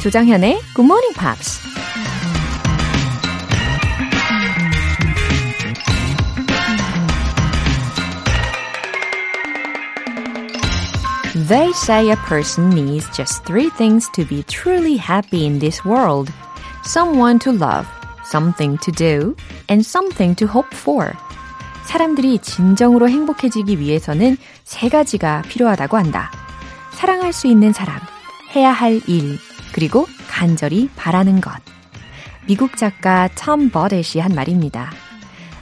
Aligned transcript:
조장현의 0.00 0.60
Good 0.76 0.86
Morning 0.86 1.14
Pops. 1.18 1.58
They 11.48 11.72
say 11.72 12.10
a 12.10 12.16
person 12.28 12.68
needs 12.70 13.08
just 13.16 13.44
three 13.44 13.70
things 13.70 14.08
to 14.12 14.24
be 14.24 14.44
truly 14.44 14.96
happy 14.96 15.46
in 15.46 15.58
this 15.58 15.84
world. 15.84 16.30
Someone 16.84 17.40
to 17.40 17.50
love, 17.50 17.88
something 18.24 18.78
to 18.78 18.92
do, 18.92 19.34
and 19.68 19.84
something 19.84 20.36
to 20.36 20.46
hope 20.46 20.72
for. 20.74 21.12
사람들이 21.86 22.38
진정으로 22.38 23.08
행복해지기 23.08 23.80
위해서는 23.80 24.36
세 24.62 24.88
가지가 24.88 25.42
필요하다고 25.48 25.96
한다. 25.96 26.30
사랑할 26.92 27.32
수 27.32 27.48
있는 27.48 27.72
사람, 27.72 27.98
해야 28.54 28.70
할 28.70 29.00
일, 29.06 29.38
그리고 29.72 30.06
간절히 30.28 30.88
바라는 30.96 31.40
것. 31.40 31.52
미국 32.46 32.76
작가 32.76 33.28
톰 33.34 33.70
버댓이 33.70 34.20
한 34.20 34.34
말입니다. 34.34 34.90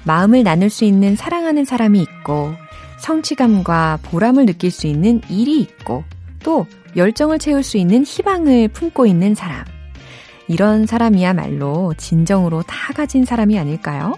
마음을 0.05 0.45
나눌 0.45 0.71
수 0.71 0.85
있는 0.85 1.17
사랑하는 1.17 1.65
사람이 1.65 2.01
있고, 2.01 2.55
성취감과 2.99 3.99
보람을 4.03 4.47
느낄 4.47 4.71
수 4.71 4.87
있는 4.87 5.21
일이 5.29 5.61
있고, 5.61 6.05
또 6.43 6.67
열정을 6.95 7.39
채울 7.41 7.63
수 7.63 7.77
있는 7.77 8.05
희망을 8.05 8.69
품고 8.69 9.07
있는 9.07 9.35
사람. 9.35 9.65
이런 10.49 10.87
사람이야말로 10.87 11.95
진정으로 11.99 12.63
다 12.63 12.93
가진 12.95 13.25
사람이 13.25 13.59
아닐까요? 13.59 14.15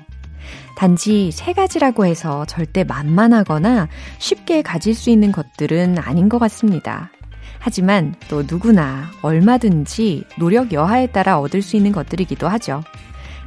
단지 0.76 1.30
세 1.32 1.54
가지라고 1.54 2.06
해서 2.06 2.44
절대 2.44 2.84
만만하거나 2.84 3.88
쉽게 4.18 4.62
가질 4.62 4.94
수 4.94 5.10
있는 5.10 5.32
것들은 5.32 5.98
아닌 5.98 6.28
것 6.28 6.38
같습니다. 6.38 7.10
하지만 7.58 8.14
또 8.28 8.42
누구나 8.42 9.10
얼마든지 9.22 10.24
노력 10.38 10.72
여하에 10.72 11.08
따라 11.08 11.40
얻을 11.40 11.62
수 11.62 11.76
있는 11.76 11.92
것들이기도 11.92 12.48
하죠. 12.48 12.82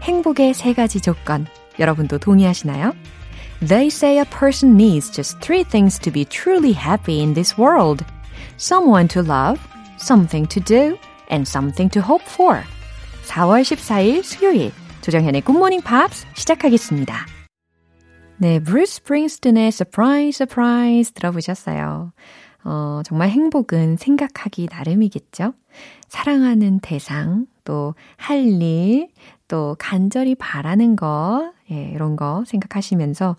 행복의 0.04 0.54
세 0.54 0.74
가지 0.74 1.00
조건, 1.00 1.46
여러분도 1.80 2.18
동의하시나요? 2.18 2.94
They 3.68 3.88
say 3.88 4.18
a 4.18 4.26
person 4.26 4.76
needs 4.76 5.12
just 5.12 5.40
three 5.40 5.64
things 5.64 6.00
to 6.00 6.12
be 6.12 6.26
truly 6.26 6.74
happy 6.74 7.20
in 7.20 7.34
this 7.34 7.56
world. 7.60 8.04
Someone 8.58 9.08
to 9.10 9.22
love, 9.22 9.62
something 9.98 10.48
to 10.50 10.60
do, 10.64 10.98
and 11.30 11.48
something 11.48 11.90
to 11.92 12.02
hope 12.02 12.26
for. 12.28 12.64
4월 13.26 13.62
14일 13.62 14.24
수요일 14.24 14.72
조정현의 15.02 15.42
굿모닝 15.42 15.82
팝스 15.82 16.26
시작하겠습니다. 16.34 17.28
네, 18.38 18.60
브루스 18.60 18.96
스프링스튼의 18.96 19.68
Surprise, 19.68 20.30
Surprise 20.44 21.14
들어보셨어요. 21.14 22.12
어, 22.64 23.02
정말 23.06 23.30
행복은 23.30 23.98
생각하기 23.98 24.68
나름이겠죠? 24.72 25.54
사랑하는 26.08 26.80
대상, 26.80 27.48
또 27.64 27.94
할 28.18 28.46
일, 28.62 29.10
또 29.48 29.76
간절히 29.80 30.36
바라는 30.36 30.96
거, 30.96 31.52
예, 31.72 31.92
이런 31.94 32.16
거 32.16 32.44
생각하시면서 32.48 33.36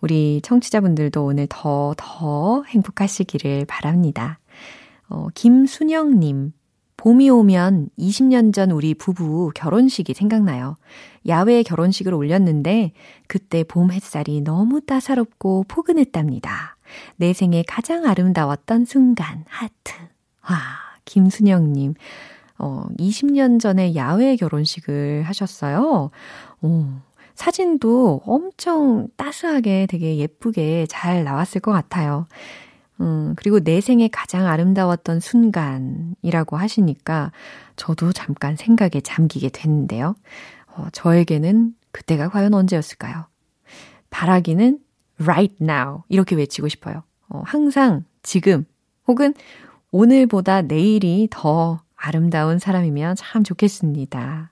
우리 0.00 0.40
청취자분들도 0.42 1.24
오늘 1.24 1.46
더, 1.48 1.94
더 1.96 2.62
행복하시기를 2.64 3.66
바랍니다. 3.66 4.38
어, 5.08 5.28
김순영님, 5.34 6.52
봄이 6.96 7.30
오면 7.30 7.90
20년 7.98 8.52
전 8.52 8.70
우리 8.70 8.94
부부 8.94 9.52
결혼식이 9.54 10.14
생각나요. 10.14 10.76
야외 11.26 11.62
결혼식을 11.62 12.14
올렸는데 12.14 12.92
그때 13.28 13.64
봄 13.64 13.92
햇살이 13.92 14.40
너무 14.40 14.80
따사롭고 14.80 15.64
포근했답니다. 15.68 16.75
내 17.16 17.32
생에 17.32 17.64
가장 17.66 18.06
아름다웠던 18.06 18.84
순간 18.84 19.44
하트. 19.48 19.94
와, 20.48 20.58
김순영님. 21.04 21.94
어, 22.58 22.86
20년 22.98 23.60
전에 23.60 23.94
야외 23.94 24.36
결혼식을 24.36 25.22
하셨어요. 25.24 26.10
어, 26.62 27.02
사진도 27.34 28.22
엄청 28.24 29.08
따스하게 29.16 29.86
되게 29.88 30.16
예쁘게 30.16 30.86
잘 30.88 31.24
나왔을 31.24 31.60
것 31.60 31.72
같아요. 31.72 32.26
음, 33.00 33.34
그리고 33.36 33.60
내 33.60 33.82
생에 33.82 34.08
가장 34.08 34.46
아름다웠던 34.46 35.20
순간이라고 35.20 36.56
하시니까 36.56 37.32
저도 37.76 38.12
잠깐 38.12 38.56
생각에 38.56 39.02
잠기게 39.02 39.50
됐는데요. 39.50 40.14
어, 40.68 40.86
저에게는 40.92 41.74
그때가 41.92 42.30
과연 42.30 42.54
언제였을까요? 42.54 43.26
바라기는 44.10 44.78
right 45.20 45.54
now 45.60 46.02
이렇게 46.08 46.36
외치고 46.36 46.68
싶어요. 46.68 47.02
어, 47.28 47.42
항상 47.44 48.04
지금 48.22 48.64
혹은 49.06 49.34
오늘보다 49.90 50.62
내일이 50.62 51.28
더 51.30 51.80
아름다운 51.96 52.58
사람이면 52.58 53.16
참 53.16 53.42
좋겠습니다. 53.42 54.50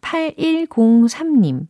8103님. 0.00 1.66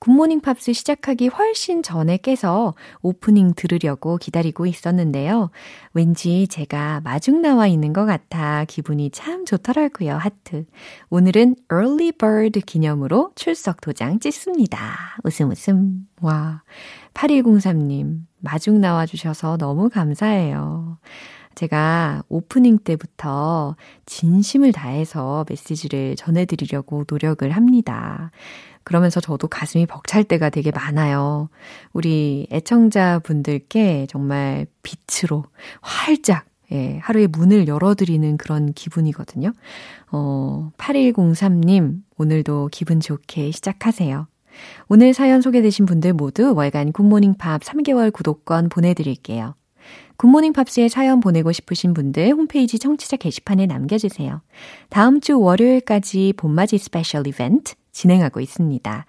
굿모닝 0.00 0.40
팝스 0.40 0.72
시작하기 0.72 1.28
훨씬 1.28 1.82
전에 1.82 2.16
깨서 2.16 2.74
오프닝 3.02 3.52
들으려고 3.54 4.16
기다리고 4.16 4.64
있었는데요. 4.64 5.50
왠지 5.92 6.48
제가 6.48 7.02
마중 7.04 7.42
나와 7.42 7.66
있는 7.66 7.92
것 7.92 8.06
같아 8.06 8.64
기분이 8.66 9.10
참 9.10 9.44
좋더라고요. 9.44 10.16
하트. 10.16 10.64
오늘은 11.10 11.56
early 11.70 12.12
bird 12.12 12.62
기념으로 12.62 13.32
출석 13.34 13.82
도장 13.82 14.20
찍습니다. 14.20 14.78
웃음 15.22 15.50
웃음. 15.50 16.06
와. 16.22 16.62
8103님, 17.12 18.20
마중 18.38 18.80
나와 18.80 19.04
주셔서 19.04 19.58
너무 19.58 19.90
감사해요. 19.90 20.98
제가 21.56 22.22
오프닝 22.28 22.78
때부터 22.78 23.76
진심을 24.06 24.72
다해서 24.72 25.44
메시지를 25.48 26.16
전해드리려고 26.16 27.04
노력을 27.10 27.50
합니다. 27.50 28.30
그러면서 28.84 29.20
저도 29.20 29.48
가슴이 29.48 29.86
벅찰 29.86 30.24
때가 30.24 30.50
되게 30.50 30.70
많아요. 30.70 31.48
우리 31.92 32.46
애청자분들께 32.50 34.06
정말 34.08 34.66
빛으로 34.82 35.44
활짝 35.80 36.46
예, 36.72 36.98
하루의 37.02 37.26
문을 37.26 37.66
열어드리는 37.66 38.36
그런 38.36 38.72
기분이거든요. 38.72 39.52
어, 40.12 40.70
8103님, 40.78 42.02
오늘도 42.16 42.68
기분 42.70 43.00
좋게 43.00 43.50
시작하세요. 43.50 44.28
오늘 44.88 45.14
사연 45.14 45.40
소개되신 45.40 45.86
분들 45.86 46.12
모두 46.12 46.54
월간 46.54 46.92
굿모닝 46.92 47.34
팝 47.38 47.62
3개월 47.62 48.12
구독권 48.12 48.68
보내드릴게요. 48.68 49.54
굿모닝 50.16 50.52
팝스에 50.52 50.88
사연 50.88 51.20
보내고 51.20 51.50
싶으신 51.50 51.94
분들 51.94 52.32
홈페이지 52.32 52.78
청취자 52.78 53.16
게시판에 53.16 53.66
남겨주세요. 53.66 54.42
다음 54.90 55.20
주 55.20 55.40
월요일까지 55.40 56.34
봄맞이 56.36 56.76
special 56.78 57.26
이벤트 57.26 57.74
진행하고 57.92 58.40
있습니다. 58.40 59.06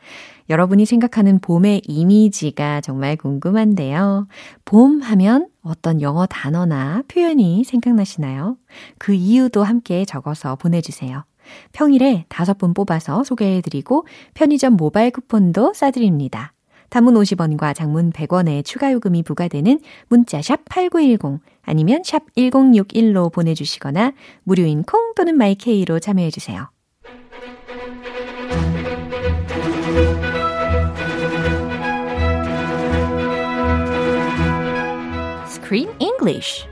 여러분이 0.50 0.86
생각하는 0.86 1.40
봄의 1.40 1.82
이미지가 1.86 2.82
정말 2.82 3.16
궁금한데요. 3.16 4.28
봄 4.66 5.02
하면 5.02 5.48
어떤 5.64 6.02
영어 6.02 6.26
단어나 6.26 7.04
표현이 7.08 7.64
생각나시나요? 7.64 8.58
그 8.98 9.14
이유도 9.14 9.64
함께 9.64 10.06
적어서 10.06 10.56
보내주세요. 10.56 11.24
평일에 11.74 12.26
다섯 12.30 12.58
분 12.58 12.74
뽑아서 12.74 13.24
소개해드리고 13.24 14.06
편의점 14.34 14.74
모바일 14.74 15.12
쿠폰도 15.12 15.74
싸드립니다. 15.74 16.54
단문 16.90 17.14
50원과 17.14 17.74
장문 17.74 18.12
100원의 18.12 18.66
추가 18.66 18.92
요금이 18.92 19.24
부과되는 19.24 19.80
문자 20.10 20.42
샵 20.42 20.66
8910 20.66 21.40
아니면 21.64 22.02
샵 22.04 22.24
1061로 22.36 23.32
보내주시거나 23.32 24.12
무료인 24.44 24.84
콩 24.84 25.14
또는 25.16 25.38
마이케이로 25.38 26.00
참여해주세요. 26.00 26.70
English 36.22 36.68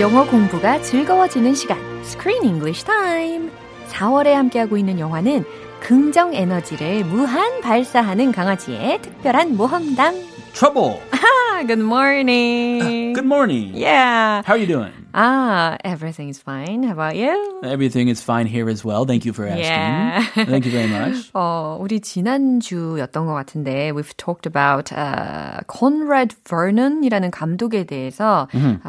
영어 0.00 0.24
공부가 0.24 0.80
즐거워지는 0.80 1.54
시간, 1.54 1.76
Screen 2.02 2.44
English 2.44 2.84
Time. 2.84 3.50
4월에 3.88 4.32
함께하고 4.34 4.76
있는 4.76 5.00
영화는 5.00 5.44
긍정 5.80 6.34
에너지를 6.34 7.04
무한 7.04 7.60
발사하는 7.60 8.30
강아지의 8.30 9.02
특별한 9.02 9.56
모험담. 9.56 10.37
Trouble. 10.54 11.02
Good 11.66 11.78
morning. 11.80 13.10
Uh, 13.12 13.14
good 13.16 13.24
morning. 13.26 13.74
Yeah. 13.74 14.42
How 14.44 14.54
are 14.54 14.56
you 14.56 14.66
doing? 14.66 14.92
Ah, 15.17 15.77
everything's 15.83 16.39
fine. 16.39 16.83
How 16.83 16.93
about 16.93 17.15
you? 17.15 17.61
Everything 17.63 18.07
is 18.09 18.21
fine 18.21 18.47
here 18.47 18.69
as 18.69 18.83
well. 18.83 19.05
Thank 19.05 19.25
you 19.25 19.33
for 19.33 19.45
asking. 19.45 19.63
Yeah. 19.63 20.25
Thank 20.45 20.65
you 20.65 20.71
very 20.71 20.87
much. 20.87 21.29
어, 21.33 21.77
우리 21.79 21.99
지난주였던 22.01 23.25
것 23.25 23.33
같은데 23.33 23.91
we've 23.91 24.15
talked 24.17 24.45
about 24.47 24.91
uh, 24.91 25.61
Conrad 25.67 26.35
Vernon이라는 26.45 27.31
감독에 27.31 27.85
대해서 27.85 28.47
uh, 28.53 28.79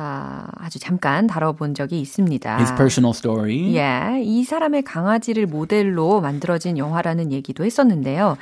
아주 0.57 0.79
잠깐 0.79 1.27
다뤄본 1.27 1.75
적이 1.75 2.01
있습니다. 2.01 2.59
His 2.59 2.75
personal 2.77 3.13
story. 3.13 3.57
Yeah, 3.77 4.19
이 4.23 4.45
사람의 4.45 4.83
강아지를 4.83 5.47
모델로 5.47 6.21
만들어진 6.21 6.79
영화라는 6.79 7.33
얘기도 7.33 7.65
했었는데요. 7.65 8.37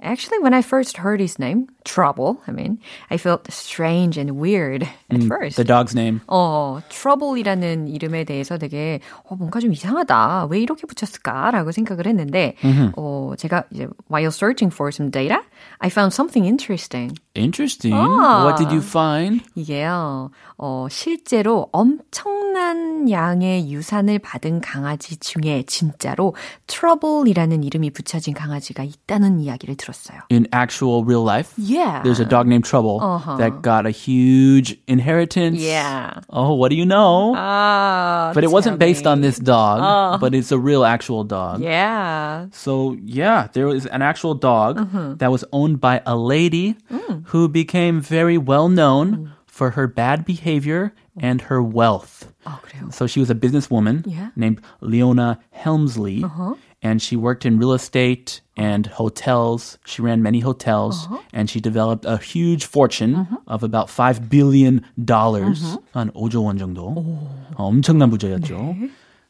Actually, 0.00 0.38
when 0.40 0.54
I 0.54 0.62
first 0.62 0.98
heard 0.98 1.18
his 1.20 1.40
name, 1.40 1.66
Trouble, 1.84 2.38
I 2.46 2.52
mean, 2.52 2.78
I 3.10 3.16
felt 3.16 3.50
strange 3.50 4.16
and 4.16 4.38
weird 4.38 4.86
at 5.10 5.22
first. 5.24 5.56
The 5.56 5.64
dog's 5.64 5.92
name. 5.92 6.20
어, 6.28 6.80
Trouble 6.88 7.31
이라는 7.37 7.87
이름에 7.87 8.23
대해서 8.23 8.57
되게 8.57 8.99
어, 9.27 9.35
뭔가 9.35 9.59
좀 9.59 9.71
이상하다. 9.73 10.47
왜 10.49 10.59
이렇게 10.59 10.87
붙였을까라고 10.87 11.71
생각을 11.71 12.07
했는데 12.07 12.55
어, 12.95 13.33
제가 13.37 13.63
이제 13.71 13.87
while 14.11 14.27
searching 14.31 14.73
for 14.73 14.89
some 14.93 15.11
data, 15.11 15.37
I 15.79 15.89
found 15.89 16.13
something 16.13 16.45
interesting. 16.47 17.15
Interesting. 17.35 17.95
Ah. 17.97 18.45
What 18.45 18.57
did 18.57 18.69
you 18.71 18.81
find? 18.81 19.43
이게요, 19.55 20.29
어, 20.57 20.87
실제로 20.89 21.67
엄청난 21.71 23.09
양의 23.09 23.71
유산을 23.71 24.19
받은 24.19 24.61
강아지 24.61 25.17
중에 25.17 25.63
진짜로 25.65 26.35
Trouble이라는 26.67 27.63
이름이 27.63 27.89
붙여진 27.91 28.33
강아지가 28.33 28.83
있다는 28.83 29.39
이야기를 29.39 29.75
들었어요. 29.75 30.19
In 30.31 30.45
actual 30.53 31.03
real 31.03 31.23
life, 31.23 31.51
Yeah. 31.57 32.01
there's 32.03 32.19
a 32.21 32.27
dog 32.27 32.47
named 32.47 32.65
Trouble 32.65 32.99
Uh-huh. 33.01 33.37
that 33.37 33.61
got 33.61 33.85
a 33.87 33.91
huge 33.91 34.77
inheritance. 34.87 35.59
Yeah. 35.61 36.21
Oh, 36.29 36.53
what 36.55 36.69
do 36.69 36.75
you 36.77 36.85
know? 36.85 37.12
Ah, 37.37 38.31
but 38.33 38.43
it 38.43 38.51
wasn't 38.51 38.79
based 38.79 39.05
on 39.05 39.21
this 39.21 39.37
dog, 39.37 39.79
oh. 39.83 40.17
but 40.17 40.33
it's 40.33 40.51
a 40.51 40.59
real 40.59 40.83
actual 40.83 41.23
dog. 41.23 41.61
Yeah. 41.61 42.47
So, 42.51 42.97
yeah, 43.03 43.47
there 43.53 43.67
was 43.67 43.85
an 43.85 44.01
actual 44.01 44.33
dog 44.33 44.77
mm-hmm. 44.77 45.15
that 45.21 45.31
was 45.31 45.43
owned 45.51 45.79
by 45.79 46.01
a 46.05 46.15
lady 46.15 46.75
mm. 46.91 47.23
who 47.27 47.47
became 47.47 48.01
very 48.01 48.37
well 48.37 48.69
known 48.69 49.07
mm. 49.15 49.31
for 49.45 49.71
her 49.71 49.87
bad 49.87 50.25
behavior 50.25 50.93
and 51.17 51.41
her 51.41 51.61
wealth. 51.61 52.31
Oh, 52.45 52.59
so 52.91 53.07
she 53.07 53.19
was 53.19 53.29
a 53.29 53.35
businesswoman 53.35 54.03
yeah. 54.05 54.29
named 54.35 54.61
Leona 54.81 55.39
Helmsley. 55.51 56.23
Uh-huh 56.23 56.55
And 56.82 57.02
she 57.02 57.16
worked 57.16 57.44
in 57.44 57.58
real 57.58 57.72
estate 57.72 58.40
and 58.56 58.86
hotels. 58.86 59.78
She 59.84 60.00
ran 60.00 60.22
many 60.22 60.40
hotels 60.40 61.08
and 61.32 61.50
she 61.50 61.58
developed 61.60 62.04
a 62.06 62.18
huge 62.18 62.66
fortune 62.66 63.26
of 63.48 63.64
about 63.64 63.90
5 63.90 64.30
billion 64.30 64.82
dollars. 64.94 65.76
한 65.92 66.12
5조 66.12 66.44
원 66.44 66.56
정도. 66.58 66.94
어, 66.96 67.54
엄청난 67.56 68.10
부자였죠. 68.10 68.76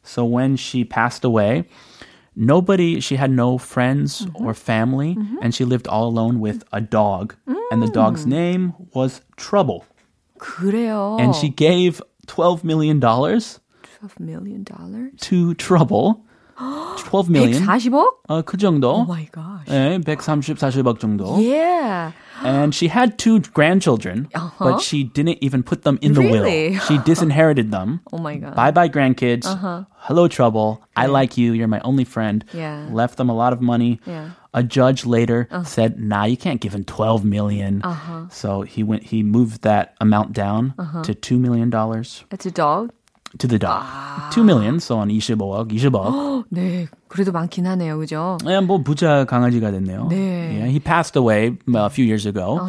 So 0.03 0.23
when 0.25 0.57
she 0.57 0.83
passed 0.85 1.25
away, 1.25 1.65
nobody, 2.35 2.99
she 2.99 3.15
had 3.17 3.31
no 3.31 3.57
friends 3.57 4.27
or 4.35 4.53
family 4.53 5.17
and 5.41 5.53
she 5.53 5.65
lived 5.65 5.87
all 5.87 6.05
alone 6.07 6.39
with 6.39 6.63
a 6.71 6.81
dog. 6.81 7.35
And 7.71 7.81
the 7.81 7.89
dog's 7.89 8.25
name 8.27 8.73
was 8.93 9.21
Trouble. 9.37 9.85
그래요. 10.37 11.17
And 11.19 11.35
she 11.35 11.49
gave 11.49 12.01
12 12.27 12.63
million 12.63 12.99
dollars 12.99 13.59
12 13.99 14.19
million 14.19 14.63
dollars? 14.63 15.11
to 15.21 15.53
Trouble. 15.55 16.23
12 16.57 17.29
million. 17.29 17.63
140억? 17.65 18.05
어, 18.27 18.41
그 18.41 18.57
정도. 18.57 18.91
Oh 18.91 19.05
my 19.07 19.25
gosh. 19.31 19.65
예, 19.69 19.97
130, 20.03 20.55
40억 20.55 20.99
정도. 20.99 21.37
Yeah. 21.39 22.11
And 22.43 22.73
she 22.75 22.87
had 22.87 23.17
two 23.17 23.39
grandchildren, 23.53 24.27
but 24.59 24.79
she 24.81 25.03
didn't 25.03 25.39
even 25.41 25.63
put 25.63 25.83
them 25.83 25.97
in 26.01 26.13
the 26.13 26.21
Really? 26.21 26.71
will. 26.71 26.79
She 26.87 26.97
disinherited 26.99 27.71
them. 27.71 27.99
Oh 28.13 28.17
my 28.17 28.35
god. 28.37 28.55
Bye 28.55 28.71
bye, 28.71 28.87
grandkids. 28.89 29.47
Hello, 30.07 30.27
Trouble. 30.27 30.81
I 30.95 31.07
like 31.07 31.37
you. 31.37 31.51
You're 31.53 31.67
my 31.67 31.81
only 31.83 32.03
friend. 32.05 32.43
Yeah. 32.53 32.87
Left 32.91 33.17
them 33.17 33.29
a 33.29 33.33
lot 33.35 33.51
of 33.53 33.61
money. 33.61 33.99
Yeah. 34.05 34.31
A 34.53 34.63
judge 34.63 35.05
later 35.05 35.47
said, 35.63 35.99
"Nah, 35.99 36.25
you 36.25 36.35
can't 36.37 36.59
give 36.59 36.73
him 36.73 36.83
12 36.83 37.23
million." 37.23 37.83
So 38.31 38.61
he 38.63 38.83
went. 38.83 39.03
He 39.11 39.21
moved 39.23 39.61
that 39.63 39.95
amount 39.99 40.31
down 40.33 40.73
to 41.03 41.13
two 41.13 41.37
million 41.39 41.69
dollars 41.69 42.23
It's 42.31 42.45
a 42.45 42.51
dog? 42.51 42.91
to 43.37 43.47
the 43.47 43.59
dog. 43.59 43.83
Two 44.31 44.43
million. 44.43 44.79
So 44.79 44.97
on 44.97 45.09
25억, 45.09 45.69
20억. 45.71 46.45
네. 46.51 46.87
그래도 47.07 47.31
많긴 47.31 47.65
하네요. 47.67 47.97
그죠? 47.99 48.37
예, 48.47 48.59
뭐 48.59 48.81
부자 48.83 49.25
강아지가 49.25 49.69
됐네요. 49.71 50.07
네. 50.09 50.57
Yeah, 50.59 50.65
he 50.67 50.79
passed 50.79 51.15
away 51.15 51.57
uh, 51.73 51.85
a 51.85 51.89
few 51.89 52.05
years 52.05 52.25
ago, 52.25 52.59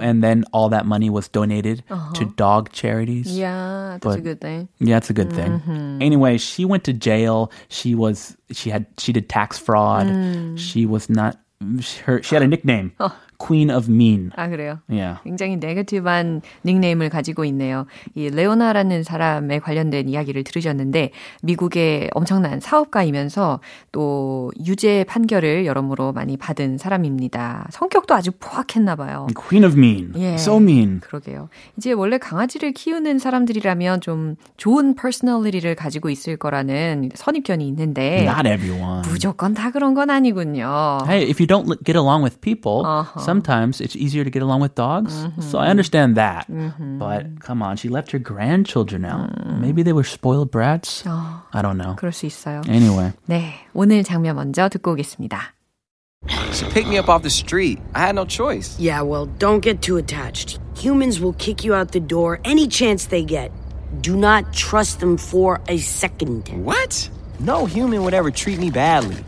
and 0.00 0.22
then 0.22 0.44
all 0.52 0.68
that 0.70 0.86
money 0.86 1.10
was 1.10 1.28
donated 1.28 1.82
to 2.14 2.24
dog 2.36 2.70
charities. 2.72 3.26
Yeah, 3.36 3.98
that's 4.00 4.14
a 4.14 4.18
But- 4.18 4.24
good 4.24 4.40
thing. 4.40 4.68
Yeah, 4.80 4.98
it's 4.98 5.10
a 5.10 5.14
good 5.14 5.32
thing. 5.32 5.62
Anyway, 6.00 6.38
she 6.38 6.64
went 6.64 6.84
to 6.84 6.92
jail. 6.92 7.50
She 7.68 7.94
was 7.94 8.36
she 8.52 8.70
had 8.70 8.86
she 8.98 9.12
did 9.12 9.28
tax 9.28 9.58
fraud. 9.58 10.06
She 10.58 10.86
was 10.86 11.08
not 11.10 11.38
her 12.06 12.22
she 12.22 12.34
had 12.34 12.42
a 12.42 12.48
nickname, 12.48 12.92
Queen 13.39 13.71
of 13.71 13.89
Mean. 13.89 14.31
아, 14.35 14.49
그래요? 14.49 14.79
Yeah. 14.89 15.19
굉장히 15.23 15.55
네거티브한 15.55 16.41
닉네임을 16.65 17.09
가지고 17.09 17.45
있네요. 17.45 17.85
이 18.13 18.29
레오나라는 18.29 19.03
사람에 19.03 19.59
관련된 19.59 20.09
이야기를 20.09 20.43
들으셨는데 20.43 21.11
미국의 21.41 22.09
엄청난 22.13 22.59
사업가이면서 22.59 23.61
또 23.93 24.51
유죄 24.65 25.05
판결을 25.07 25.65
여러모로 25.65 26.11
많이 26.11 26.35
받은 26.35 26.77
사람입니다. 26.77 27.67
성격도 27.71 28.13
아주 28.13 28.31
포악했나 28.39 28.97
봐요. 28.97 29.27
Queen 29.35 29.63
of 29.63 29.77
Mean. 29.77 30.11
예. 30.17 30.33
So 30.33 30.57
mean. 30.57 30.99
그러게요. 30.99 31.47
이제 31.77 31.93
원래 31.93 32.17
강아지를 32.17 32.73
키우는 32.73 33.19
사람들이라면 33.19 34.01
좀 34.01 34.35
좋은 34.57 34.95
personality를 34.95 35.75
가지고 35.75 36.09
있을 36.09 36.35
거라는 36.35 37.11
선입견이 37.15 37.65
있는데 37.69 38.25
Not 38.25 38.47
everyone. 38.47 39.01
무조건 39.09 39.53
다 39.53 39.71
그런 39.71 39.93
건 39.93 40.09
아니군요. 40.09 40.99
Hey, 41.07 41.23
if 41.29 41.41
you 41.41 41.47
don't 41.47 41.65
get 41.85 41.97
along 41.97 42.21
with 42.23 42.41
people, 42.41 42.83
Uh-huh. 42.89 43.23
sometimes 43.28 43.80
it's 43.80 43.96
easier 43.96 44.24
to 44.24 44.30
get 44.30 44.42
along 44.42 44.60
with 44.60 44.74
dogs. 44.74 45.12
So 45.40 45.58
I 45.58 45.68
understand 45.68 46.16
that. 46.16 46.46
But 46.98 47.40
come 47.40 47.62
on, 47.62 47.76
she 47.76 47.88
left 47.88 48.10
her 48.12 48.18
grandchildren 48.18 49.04
out. 49.04 49.30
Maybe 49.60 49.82
they 49.82 49.92
were 49.92 50.04
spoiled 50.04 50.50
brats. 50.50 51.04
I 51.06 51.62
don't 51.62 51.76
know. 51.78 51.94
그럴 51.96 52.12
수 52.12 52.26
있어요. 52.26 52.62
Anyway, 52.68 53.12
네, 53.28 53.54
오늘 53.74 54.02
장면 54.04 54.36
먼저 54.36 54.68
듣고 54.68 54.92
오겠습니다. 54.92 55.54
She 56.52 56.64
picked 56.70 56.88
me 56.88 56.96
up 56.96 57.08
off 57.08 57.22
the 57.22 57.30
street. 57.30 57.78
I 57.94 58.00
had 58.00 58.14
no 58.14 58.24
choice. 58.24 58.78
Yeah, 58.78 59.02
well, 59.02 59.26
don't 59.38 59.60
get 59.60 59.82
too 59.82 59.98
attached. 59.98 60.58
Humans 60.76 61.20
will 61.20 61.34
kick 61.34 61.64
you 61.64 61.74
out 61.74 61.92
the 61.92 62.00
door 62.00 62.40
any 62.44 62.66
chance 62.66 63.06
they 63.06 63.24
get. 63.24 63.50
Do 64.00 64.16
not 64.16 64.52
trust 64.52 65.00
them 65.00 65.16
for 65.18 65.60
a 65.68 65.76
second. 65.78 66.48
What? 66.64 67.10
No 67.40 67.66
human 67.66 68.02
would 68.04 68.14
ever 68.14 68.30
treat 68.30 68.58
me 68.58 68.70
badly. 68.70 69.18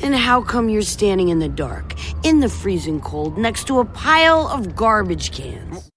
Then 0.00 0.12
how 0.12 0.42
come 0.42 0.68
you're 0.68 0.82
standing 0.82 1.28
in 1.28 1.40
the 1.40 1.48
dark, 1.48 1.94
in 2.22 2.38
the 2.40 2.48
freezing 2.48 3.00
cold, 3.00 3.36
next 3.36 3.66
to 3.66 3.80
a 3.80 3.84
pile 3.84 4.46
of 4.46 4.76
garbage 4.76 5.32
cans? 5.32 5.90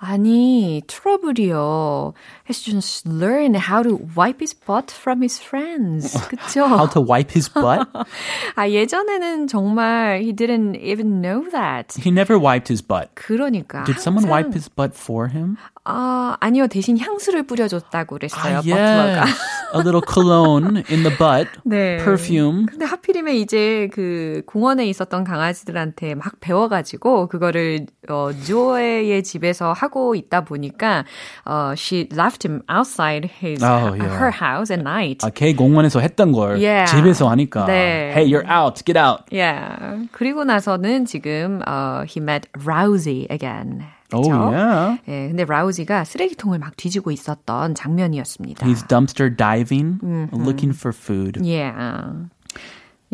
아니, 0.00 0.80
트러블이요. 0.86 2.14
Has 2.44 2.62
just 2.62 3.04
learned 3.04 3.56
how 3.56 3.82
to 3.82 3.96
wipe 4.14 4.38
his 4.38 4.54
butt 4.54 4.92
from 4.92 5.22
his 5.22 5.40
friends. 5.40 6.14
그쵸? 6.30 6.68
how 6.68 6.86
to 6.86 7.00
wipe 7.00 7.32
his 7.32 7.48
butt? 7.48 7.88
아, 8.54 8.68
예전에는 8.70 9.48
정말 9.48 10.20
he 10.22 10.32
didn't 10.32 10.76
even 10.76 11.20
know 11.20 11.50
that. 11.50 11.94
he 11.98 12.12
never 12.12 12.38
wiped 12.38 12.68
his 12.68 12.80
butt. 12.80 13.10
그러니까. 13.16 13.84
Did 13.84 13.98
someone 13.98 14.24
항상- 14.24 14.30
wipe 14.30 14.54
his 14.54 14.68
butt 14.68 14.94
for 14.94 15.26
him? 15.28 15.58
아, 15.85 16.37
아니요. 16.39 16.67
대신 16.67 16.97
향수를 16.97 17.43
뿌려줬다고 17.43 18.15
그랬어요. 18.17 18.59
Ah, 18.59 18.61
버틀러가. 18.61 19.25
yes. 19.25 19.35
a 19.75 19.79
little 19.79 20.01
cologne 20.07 20.83
in 20.89 21.03
the 21.03 21.11
butt. 21.17 21.49
네. 21.65 21.97
Perfume. 21.97 22.65
근데 22.67 22.85
하필이면 22.85 23.33
이제 23.35 23.89
그 23.91 24.43
공원에 24.45 24.85
있었던 24.87 25.23
강아지들한테 25.25 26.15
막 26.15 26.39
배워가지고 26.39 27.27
그거를 27.27 27.87
어, 28.07 28.29
조의 28.45 29.23
집에서 29.23 29.73
하고 29.73 30.15
있다 30.15 30.45
보니까 30.45 31.03
어, 31.45 31.73
she 31.75 32.07
left 32.13 32.47
him 32.47 32.61
outside 32.71 33.27
his 33.43 33.61
Oh, 33.63 33.91
yeah. 33.91 34.07
her 34.15 34.31
house 34.31 34.71
at 34.71 34.79
night. 34.81 35.25
아, 35.25 35.29
걔 35.31 35.53
공원에서 35.53 35.99
했던 35.99 36.31
걸 36.31 36.59
Yeah. 36.61 36.85
집에서 36.89 37.27
하니까. 37.29 37.65
네. 37.65 38.13
Hey, 38.15 38.25
you're 38.31 38.47
out. 38.47 38.83
Get 38.85 38.97
out. 38.97 39.23
Yeah. 39.31 40.07
그리고 40.13 40.45
나서는 40.45 41.05
지금 41.05 41.59
어, 41.67 42.03
he 42.07 42.21
met 42.21 42.47
Rousey 42.63 43.27
again. 43.29 43.83
Oh, 44.13 44.21
그쵸? 44.29 44.51
yeah. 44.51 45.01
예, 45.07 45.27
근데 45.27 45.45
라우지가 45.45 46.03
쓰레기통을 46.03 46.59
막 46.59 46.77
뒤지고 46.77 47.11
있었던 47.11 47.75
장면이었습니다. 47.75 48.65
He's 48.65 48.87
dumpster 48.87 49.35
diving, 49.35 49.99
looking 50.31 50.73
for 50.73 50.93
food. 50.93 51.39
Yeah. 51.41 52.29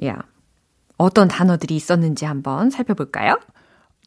Yeah. 0.01 0.21
어떤 0.97 1.27
단어들이 1.29 1.75
있었는지 1.75 2.25
한번 2.25 2.69
살펴볼까요? 2.69 3.39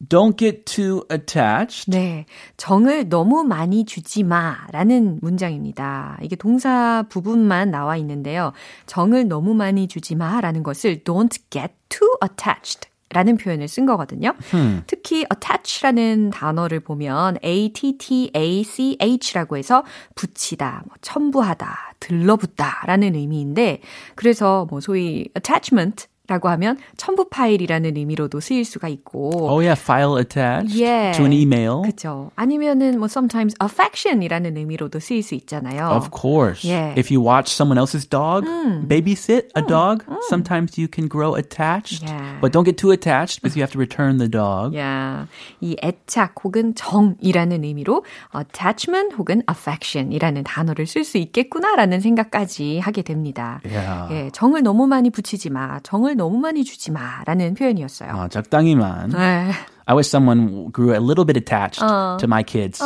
Don't 0.09 0.37
get 0.37 0.65
too 0.65 1.03
attached. 1.11 1.89
네. 1.89 2.25
정을 2.57 3.09
너무 3.09 3.43
많이 3.43 3.85
주지 3.85 4.23
마 4.23 4.57
라는 4.71 5.19
문장입니다. 5.21 6.17
이게 6.21 6.35
동사 6.35 7.03
부분만 7.09 7.71
나와 7.71 7.95
있는데요. 7.97 8.53
정을 8.85 9.27
너무 9.27 9.53
많이 9.53 9.87
주지 9.87 10.15
마 10.15 10.41
라는 10.41 10.61
것을 10.63 11.03
don't 11.03 11.37
get 11.49 11.73
too 11.89 12.09
attached 12.21 12.89
라는 13.13 13.37
표현을 13.37 13.67
쓴 13.67 13.85
거거든요. 13.85 14.33
특히 14.87 15.25
attach라는 15.31 16.31
단어를 16.31 16.79
보면 16.81 17.37
A-T-T-A-C-H라고 17.43 19.57
해서 19.57 19.83
붙이다, 20.15 20.83
뭐 20.85 20.95
첨부하다, 21.01 21.93
들러붙다 21.99 22.83
라는 22.85 23.15
의미인데 23.15 23.81
그래서 24.15 24.67
뭐 24.69 24.79
소위 24.81 25.29
attachment 25.37 26.07
라고 26.29 26.47
하면 26.47 26.77
첨부 26.95 27.27
파일이라는 27.27 27.97
의미로도 27.97 28.39
쓰일 28.39 28.63
수가 28.63 28.87
있고 28.87 29.29
Oh 29.49 29.59
yeah, 29.59 29.75
file 29.77 30.15
attached 30.17 30.71
Yeah. 30.73 31.11
to 31.17 31.25
an 31.25 31.33
email. 31.33 31.81
그렇죠. 31.83 32.31
아니면은 32.37 32.97
뭐 32.97 33.07
sometimes 33.09 33.53
affection이라는 33.61 34.55
의미로도 34.55 35.01
쓰일 35.01 35.21
수 35.21 35.35
있잖아요. 35.35 35.89
Of 35.91 36.11
course. 36.15 36.63
Yeah. 36.63 36.95
If 36.97 37.11
you 37.11 37.19
watch 37.19 37.51
someone 37.51 37.77
else's 37.77 38.05
dog, 38.07 38.47
babysit 38.87 39.51
a 39.57 39.61
dog, 39.67 40.05
sometimes 40.29 40.79
you 40.79 40.87
can 40.87 41.09
grow 41.09 41.35
attached. 41.35 42.07
Yeah. 42.07 42.39
But 42.39 42.53
don't 42.53 42.63
get 42.63 42.77
too 42.77 42.91
attached 42.95 43.41
because 43.41 43.57
you 43.57 43.61
have 43.61 43.73
to 43.75 43.77
return 43.77 44.15
the 44.17 44.29
dog. 44.31 44.77
야, 44.79 45.27
이 45.59 45.75
애착 45.83 46.35
혹은 46.45 46.73
정이라는 46.73 47.65
의미로 47.65 48.05
attachment 48.33 49.13
혹은 49.19 49.43
affection이라는 49.51 50.45
단어를 50.45 50.87
쓸 50.87 51.03
수 51.03 51.17
있겠구나라는 51.17 51.99
생각까지 51.99 52.79
하게 52.79 53.01
됩니다. 53.01 53.59
Yeah. 53.65 54.07
예, 54.15 54.29
정을 54.31 54.63
너무 54.63 54.87
많이 54.87 55.09
붙이지 55.09 55.49
마, 55.49 55.81
정을 55.83 56.12
너무 56.12 56.38
많이 56.38 56.64
주지 56.64 56.90
마라는 56.90 57.54
표현이었어요. 57.54 58.10
아, 58.12 58.28
적당히만. 58.28 59.10
네. 59.10 59.50
I 59.86 59.94
wish 59.94 60.06
someone 60.10 60.70
grew 60.70 60.92
a 60.92 61.00
little 61.00 61.24
bit 61.24 61.34
attached 61.38 61.80
to 61.80 62.26
my 62.28 62.42
kids, 62.42 62.78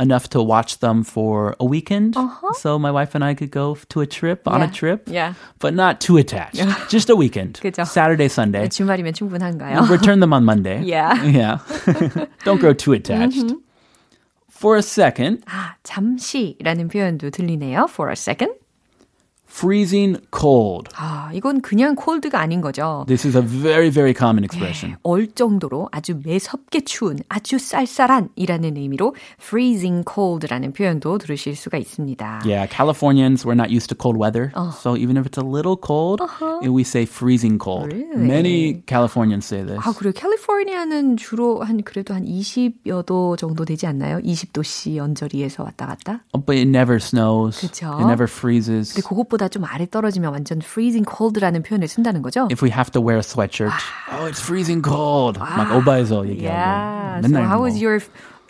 enough 0.00 0.30
to 0.30 0.40
watch 0.42 0.78
them 0.80 1.04
for 1.04 1.54
a 1.60 1.66
weekend, 1.66 2.16
so 2.56 2.78
my 2.78 2.90
wife 2.90 3.14
and 3.14 3.22
I 3.22 3.34
could 3.34 3.50
go 3.50 3.76
to 3.90 4.00
a 4.00 4.06
trip 4.06 4.48
on 4.48 4.62
a 4.62 4.64
Yeah. 4.64 4.72
trip, 4.72 5.00
Yeah. 5.12 5.34
but 5.60 5.74
not 5.74 6.00
too 6.00 6.16
attached. 6.16 6.56
Just 6.88 7.10
a 7.10 7.14
weekend, 7.16 7.60
그죠. 7.60 7.84
Saturday, 7.84 8.30
Sunday. 8.32 8.66
주말이면 8.70 9.12
충분한가요? 9.12 9.90
Return 9.90 10.20
them 10.20 10.32
on 10.32 10.44
Monday. 10.44 10.80
Yeah. 10.88 11.20
yeah. 11.22 11.58
Don't 12.46 12.60
grow 12.60 12.72
too 12.72 12.94
attached. 12.94 13.52
For 14.48 14.76
a 14.78 14.82
second, 14.82 15.44
아, 15.44 15.74
잠시라는 15.84 16.88
표현도 16.88 17.28
들리네요. 17.28 17.88
For 17.90 18.08
a 18.08 18.16
second. 18.16 18.54
Freezing 19.53 20.19
cold. 20.35 20.89
아, 20.95 21.29
이건 21.31 21.61
그냥 21.61 21.95
cold가 21.95 22.39
아닌 22.39 22.59
거죠. 22.59 23.05
This 23.07 23.27
is 23.27 23.37
a 23.37 23.43
very, 23.43 23.91
very 23.91 24.13
common 24.17 24.43
expression. 24.43 24.97
얼 25.03 25.27
정도로 25.27 25.89
아주 25.91 26.19
매섭게 26.23 26.81
추운, 26.81 27.19
아주 27.29 27.59
쌀쌀한이라는 27.59 28.77
의미로 28.77 29.15
freezing 29.39 30.03
cold라는 30.11 30.73
표현도 30.73 31.19
들으실 31.19 31.55
수가 31.55 31.77
있습니다. 31.77 32.41
Yeah, 32.45 32.67
Californians, 32.67 33.45
we're 33.45 33.53
not 33.53 33.69
used 33.69 33.89
to 33.89 33.95
cold 33.95 34.17
weather. 34.19 34.51
So 34.81 34.97
even 34.97 35.17
if 35.17 35.27
it's 35.27 35.37
a 35.37 35.45
little 35.45 35.77
cold, 35.77 36.21
we 36.63 36.81
say 36.81 37.05
freezing 37.05 37.59
cold. 37.59 37.93
Really? 37.93 38.17
Many 38.17 38.83
Californians 38.87 39.45
say 39.45 39.63
this. 39.63 39.79
아, 39.85 39.93
그리고 39.95 40.17
캘리포니아는 40.19 41.17
주로 41.17 41.61
한 41.61 41.83
그래도 41.83 42.15
한 42.15 42.25
20여 42.25 43.05
도 43.05 43.35
정도 43.35 43.65
되지 43.65 43.85
않나요? 43.85 44.17
20도씨 44.17 44.97
언저리에서 44.97 45.63
왔다 45.63 45.85
갔다. 45.85 46.23
Oh, 46.33 46.43
but 46.43 46.57
it 46.57 46.67
never 46.67 46.97
snows. 46.97 47.61
그쵸. 47.61 47.93
It 47.93 48.03
never 48.03 48.25
freezes. 48.25 48.95
근데 48.95 49.07
그것보다 49.07 49.42
좀 49.50 49.64
아래 49.64 49.86
떨어지면 49.86 50.32
완전 50.32 50.58
freezing 50.62 51.04
cold라는 51.08 51.62
표현을 51.62 51.88
쓴다는 51.88 52.22
거죠. 52.22 52.48
If 52.50 52.62
we 52.62 52.70
have 52.70 52.90
to 52.92 53.00
wear 53.00 53.16
a 53.18 53.22
sweatshirt, 53.22 53.72
oh, 54.12 54.26
it's 54.26 54.40
freezing 54.40 54.82
cold. 54.82 55.38
막 55.38 55.72
오바에서 55.74 56.26
얘기하고. 56.28 56.42
yeah. 56.42 57.20
So 57.22 57.28
맨날 57.28 57.46
how 57.46 57.58
뭐, 57.58 57.64
was 57.64 57.80
your 57.80 58.00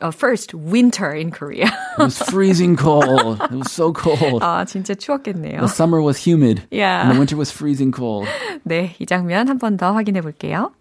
uh, 0.01 0.11
first 0.11 0.55
winter 0.55 1.11
in 1.13 1.31
Korea? 1.31 1.67
It 1.99 2.03
was 2.03 2.19
freezing 2.19 2.77
cold. 2.77 3.41
It 3.51 3.59
was 3.59 3.71
so 3.73 3.93
cold. 3.93 4.43
아, 4.43 4.65
진짜 4.65 4.95
추웠겠네요. 4.95 5.61
The 5.61 5.69
summer 5.69 6.01
was 6.03 6.17
humid. 6.19 6.63
Yeah. 6.71 7.03
And 7.03 7.11
the 7.13 7.19
winter 7.19 7.37
was 7.37 7.51
freezing 7.51 7.93
cold. 7.93 8.29
네, 8.67 8.95
이 9.01 9.07
장면 9.07 9.49
한 9.49 9.59
번 9.59 9.77
더 9.77 9.93
확인해 9.93 10.21
볼게요. 10.21 10.73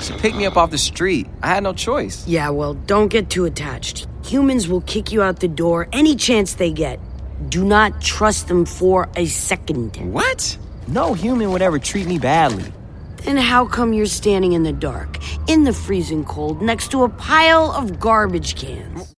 She 0.00 0.14
picked 0.18 0.36
me 0.38 0.46
up 0.46 0.56
off 0.56 0.70
the 0.70 0.78
street. 0.78 1.26
I 1.42 1.48
had 1.52 1.62
no 1.64 1.72
choice. 1.74 2.24
Yeah, 2.26 2.50
well, 2.50 2.74
don't 2.86 3.08
get 3.08 3.28
too 3.28 3.44
attached. 3.44 4.06
Humans 4.24 4.68
will 4.68 4.80
kick 4.82 5.12
you 5.12 5.22
out 5.22 5.40
the 5.40 5.48
door 5.48 5.88
any 5.92 6.14
chance 6.14 6.54
they 6.54 6.70
get. 6.72 6.98
Do 7.49 7.63
not 7.63 8.01
trust 8.01 8.47
them 8.47 8.65
for 8.65 9.09
a 9.15 9.25
second. 9.25 9.97
What? 10.13 10.57
No 10.87 11.13
human 11.13 11.51
would 11.51 11.61
ever 11.61 11.79
treat 11.79 12.07
me 12.07 12.19
badly. 12.19 12.71
Then 13.23 13.37
how 13.37 13.65
come 13.65 13.93
you're 13.93 14.05
standing 14.05 14.53
in 14.53 14.63
the 14.63 14.73
dark, 14.73 15.17
in 15.47 15.63
the 15.63 15.73
freezing 15.73 16.25
cold, 16.25 16.61
next 16.61 16.91
to 16.91 17.03
a 17.03 17.09
pile 17.09 17.71
of 17.71 17.99
garbage 17.99 18.55
cans? 18.55 19.13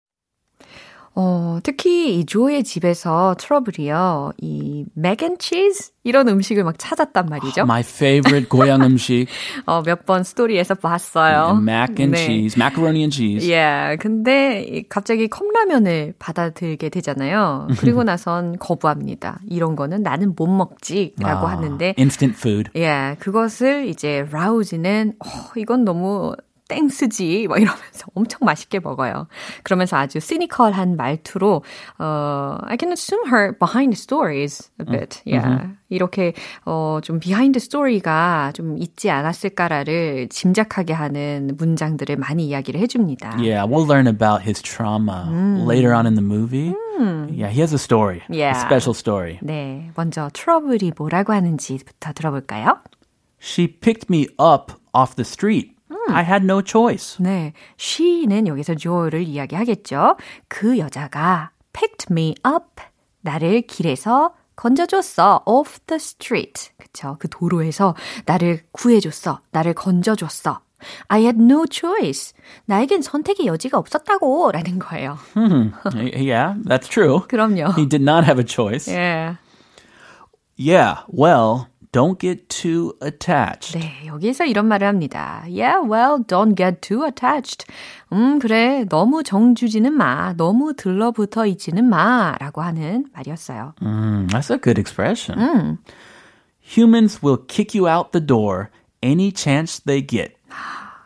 어, 1.15 1.60
특히 1.62 2.17
이 2.20 2.25
조의 2.25 2.63
집에서 2.63 3.36
트러블이요. 3.38 4.32
이 4.39 4.86
맥앤 4.96 5.38
치즈 5.38 5.91
이런 6.03 6.27
음식을 6.27 6.63
막 6.63 6.75
찾았단 6.79 7.27
말이죠. 7.27 7.62
My 7.62 7.82
favorite 7.82 8.50
고향 8.50 8.82
음식, 8.84 9.27
어, 9.65 9.82
몇 9.84 10.05
번 10.05 10.24
스토리에서 10.24 10.75
봤어요. 10.75 11.60
mac 11.62 11.96
and 12.00 12.17
네. 12.17 12.25
cheese, 12.25 12.55
macaroni 12.60 13.01
and 13.01 13.15
cheese. 13.15 13.50
예, 13.51 13.96
근데 14.00 14.63
이 14.63 14.84
갑자기 14.89 15.27
컵라면을 15.27 16.15
받아들게 16.20 16.89
되잖아요. 16.89 17.67
그리고 17.79 18.03
나선 18.03 18.58
거부합니다. 18.58 19.39
이런 19.48 19.75
거는 19.75 20.01
나는 20.01 20.34
못 20.36 20.48
먹지라고 20.48 21.48
아, 21.48 21.51
하는데 21.51 21.93
instant 21.98 22.36
food. 22.38 22.72
예, 22.75 23.15
그것을 23.20 23.88
이제 23.88 24.25
라우지는 24.32 25.13
어, 25.20 25.27
이건 25.55 25.86
너무 25.86 26.34
땡스지 26.74 27.48
뭐 27.48 27.58
이러면서 27.58 28.08
엄청 28.15 28.39
맛있게 28.42 28.80
먹어요. 28.80 29.27
그러면서 29.63 29.98
아주 29.98 30.20
시니컬한 30.20 30.96
말투로 30.96 31.63
어, 32.00 32.58
I 32.63 32.77
can 32.80 32.92
assume 32.92 33.27
her 33.32 33.58
behind 33.58 33.96
the 33.96 34.00
stories 34.00 34.72
a 34.80 34.86
bit. 34.86 35.22
Yeah. 35.25 35.75
이렇게 35.89 36.34
어, 36.65 37.00
좀 37.03 37.20
behind 37.20 37.53
the 37.58 37.63
story가 37.63 38.51
좀 38.56 38.77
있지 38.77 39.12
않았을까라를 39.12 40.30
짐작하게 40.30 40.94
하는 40.94 41.51
문장들을 41.58 42.15
많이 42.18 42.48
이야기를 42.48 42.80
해줍니다. 42.82 43.38
Yeah, 43.38 43.65
we'll 43.65 43.86
learn 43.86 44.08
about 44.08 44.42
his 44.42 44.62
trauma 44.62 45.30
later 45.68 45.94
on 45.94 46.06
in 46.08 46.15
the 46.15 46.24
movie. 46.25 46.74
Yeah, 47.30 47.50
he 47.50 47.60
has 47.62 47.74
a 47.74 47.77
story, 47.77 48.22
Yeah. 48.30 48.56
a 48.58 48.60
special 48.60 48.94
story. 48.94 49.39
네, 49.42 49.92
먼저 49.96 50.30
트러블이 50.34 50.94
뭐라고 50.96 51.34
하는지부터 51.34 52.13
들어볼까요? 52.13 52.77
She 53.39 53.68
picked 53.68 54.10
me 54.10 54.27
up 54.39 54.72
off 54.94 55.15
the 55.15 55.25
street. 55.25 55.73
I 56.10 56.24
had 56.24 56.44
no 56.44 56.62
choice. 56.66 57.18
네, 57.24 57.54
she는 57.80 58.48
여기서 58.48 58.76
조를 58.76 59.24
이야기하겠죠. 59.24 60.18
그 60.48 60.78
여자가 60.78 61.52
picked 61.74 62.08
me 62.12 62.36
up, 62.46 62.84
나를 63.22 63.62
길에서 63.62 64.34
건져줬어, 64.56 65.44
off 65.46 65.80
the 65.88 65.96
street. 65.98 66.72
그쵸? 66.78 67.16
그 67.20 67.28
도로에서 67.30 67.96
나를 68.26 68.62
구해줬어, 68.72 69.40
나를 69.52 69.74
건져줬어. 69.74 70.60
I 71.08 71.22
had 71.22 71.40
no 71.42 71.64
choice. 71.72 72.34
나에겐 72.66 73.02
선택의 73.02 73.48
여지가 73.48 73.78
없었다고, 73.78 74.52
라는 74.52 74.80
거예요. 74.80 75.18
yeah, 75.96 76.56
that's 76.66 76.90
true. 76.90 77.22
그럼요. 77.28 77.74
He 77.78 77.88
did 77.88 78.04
not 78.04 78.26
have 78.26 78.38
a 78.40 78.46
choice. 78.46 78.92
예. 78.94 79.38
Yeah, 80.56 81.04
well, 81.08 81.68
don't 81.94 82.20
get 82.20 82.50
too 82.50 82.94
attached. 83.02 83.78
네, 83.80 84.06
여기서 84.08 84.46
이런 84.46 84.68
말을 84.68 84.86
합니다. 84.88 85.44
Yeah, 85.48 85.80
well, 85.88 86.22
don't 86.26 86.58
get 86.58 86.82
too 86.82 87.06
attached. 87.06 87.66
음, 88.12 88.40
그래. 88.40 88.84
너무 88.90 89.24
정주지는 89.24 89.94
마. 89.94 90.34
너무 90.36 90.74
들러붙어 90.74 91.46
있지는 91.46 91.86
마. 91.86 92.36
라고 92.40 92.62
하는 92.62 93.06
말이었어요. 93.14 93.76
Mm, 93.82 94.28
that's 94.28 94.52
a 94.52 94.60
good 94.60 94.80
expression. 94.80 95.78
Humans 96.76 97.22
will 97.24 97.38
kick 97.48 97.74
you 97.80 97.88
out 97.88 98.12
the 98.12 98.26
door 98.26 98.70
any 99.02 99.32
chance 99.32 99.80
they 99.86 100.06
get. 100.06 100.34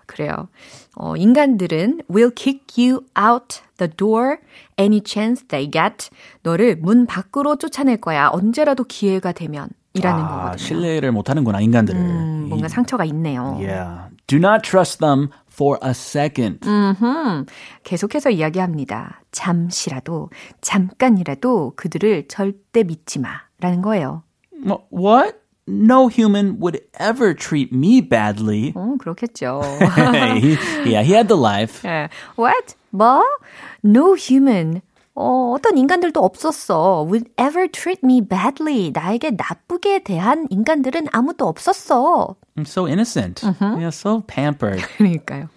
그래요. 0.05 0.47
어, 0.95 1.15
인간들은 1.15 2.03
will 2.09 2.31
kick 2.33 2.81
you 2.81 3.05
out 3.19 3.61
the 3.77 3.91
door 3.91 4.37
any 4.79 5.01
chance 5.05 5.45
they 5.47 5.69
get. 5.69 6.09
너를 6.43 6.77
문 6.77 7.05
밖으로 7.05 7.57
쫓아낼 7.57 7.97
거야. 7.97 8.29
언제라도 8.31 8.83
기회가 8.83 9.31
되면. 9.33 9.69
이라는 9.96 10.22
아, 10.24 10.28
거거든요. 10.28 10.56
신뢰를 10.56 11.12
못하는구나 11.12 11.60
인간들을. 11.60 12.00
음, 12.00 12.46
뭔가 12.48 12.68
상처가 12.68 13.04
있네요. 13.06 13.56
Yeah. 13.60 14.10
Do 14.26 14.38
not 14.38 14.62
trust 14.62 14.98
them 15.00 15.28
for 15.52 15.78
a 15.84 15.90
second. 15.90 16.66
음흠. 16.66 17.44
계속해서 17.84 18.30
이야기합니다. 18.30 19.22
잠시라도, 19.32 20.30
잠깐이라도 20.62 21.74
그들을 21.76 22.28
절대 22.28 22.82
믿지 22.84 23.18
마. 23.18 23.28
라는 23.60 23.82
거예요. 23.82 24.22
Wh- 24.64 24.82
What? 24.92 25.36
No 25.68 26.08
human 26.08 26.56
would 26.60 26.80
ever 26.98 27.34
treat 27.36 27.70
me 27.72 28.00
badly. 28.00 28.72
어, 28.74 28.96
그렇겠죠. 28.98 29.60
He- 30.40 30.56
yeah, 30.84 31.02
he 31.06 31.12
had 31.14 31.28
the 31.28 31.38
life. 31.40 31.86
예. 31.88 32.08
What? 32.36 32.74
뭐? 32.90 33.22
No 33.84 34.14
human. 34.16 34.80
어, 35.16 35.52
어떤 35.54 35.76
인간들도 35.76 36.18
없었어. 36.20 37.06
Would 37.06 37.30
ever 37.38 37.68
treat 37.68 38.00
me 38.02 38.20
badly. 38.20 38.90
나에게 38.94 39.32
나쁘게 39.32 40.04
대한 40.04 40.46
인간들은 40.50 41.08
아무도 41.12 41.46
없었어. 41.46 42.36
I'm 42.56 42.62
so 42.66 42.86
innocent. 42.86 43.44
Yeah, 43.60 43.88
so 43.90 44.22
pampered. 44.22 44.80
그러니까요. 44.96 45.48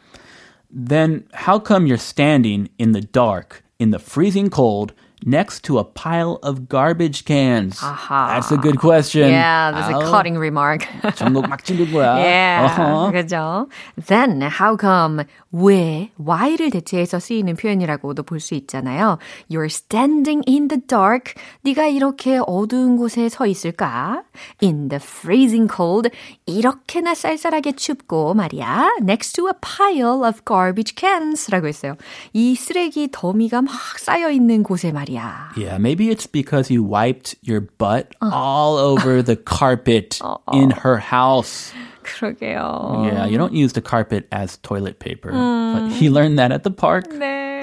then 0.75 1.24
how 1.34 1.58
come 1.58 1.88
you're 1.88 1.98
standing 1.98 2.68
in 2.78 2.92
the 2.92 3.00
dark, 3.02 3.64
in 3.80 3.92
the 3.92 4.00
freezing 4.00 4.50
cold, 4.50 4.94
next 5.25 5.62
to 5.65 5.79
a 5.79 5.85
pile 5.85 6.39
of 6.43 6.69
garbage 6.69 7.25
cans? 7.25 7.79
Aha. 7.83 8.29
That's 8.35 8.50
a 8.53 8.57
good 8.57 8.79
question. 8.79 9.29
Yeah, 9.31 9.71
that's 9.73 9.89
a 9.89 9.95
아우, 9.95 10.11
cutting 10.11 10.37
remark. 10.39 10.87
전곡 11.17 11.49
막 11.49 11.62
찌른 11.65 11.93
거야. 11.93 12.15
Yeah, 12.17 12.67
어허. 12.67 13.12
그죠. 13.12 13.69
Then, 14.07 14.43
how 14.43 14.77
come, 14.77 15.25
왜, 15.53 16.11
why를 16.19 16.71
대체해서 16.71 17.19
쓰이는 17.21 17.57
표현이라고도 17.57 18.23
볼 18.23 18.41
수 18.41 18.55
있잖아요. 18.55 19.19
You're 19.50 19.67
standing 19.71 20.43
in 20.49 20.69
the 20.69 20.81
dark. 20.87 21.35
네가 21.62 21.87
이렇게 21.87 22.41
어두운 22.47 22.97
곳에 22.97 23.29
서 23.29 23.47
있을까? 23.47 24.23
In 24.62 24.89
the 24.89 25.00
freezing 25.03 25.69
cold. 25.71 26.09
이렇게나 26.47 27.15
쌀쌀하게 27.15 27.73
춥고 27.73 28.35
말이야. 28.35 28.91
Next 29.03 29.35
to 29.35 29.49
a 29.49 29.53
pile 29.61 30.25
of 30.27 30.41
garbage 30.47 30.95
cans. 30.97 31.50
라고 31.50 31.67
했어요. 31.67 31.97
이 32.33 32.55
쓰레기 32.55 33.09
더미가 33.12 33.61
막 33.62 33.73
쌓여 33.99 34.31
있는 34.31 34.62
곳에 34.62 34.91
말이야. 34.93 35.10
Yeah, 35.56 35.78
maybe 35.78 36.10
it's 36.10 36.28
because 36.28 36.70
you 36.70 36.84
wiped 36.84 37.36
your 37.42 37.62
butt 37.62 38.14
Uh. 38.22 38.30
all 38.34 38.78
over 38.78 39.22
the 39.24 39.36
carpet 39.36 40.20
in 40.54 40.72
her 40.72 40.98
house. 40.98 41.72
그러게요. 42.04 43.06
Yeah, 43.12 43.25
you 43.25 43.38
don't 43.38 43.54
use 43.54 43.74
the 43.74 43.82
carpet 43.82 44.28
as 44.32 44.58
toilet 44.62 45.00
paper. 45.00 45.32
But 45.32 45.90
he 45.92 46.10
learned 46.10 46.38
that 46.38 46.52
at 46.52 46.64
the 46.64 46.72
park. 46.72 47.06
네. 47.10 47.62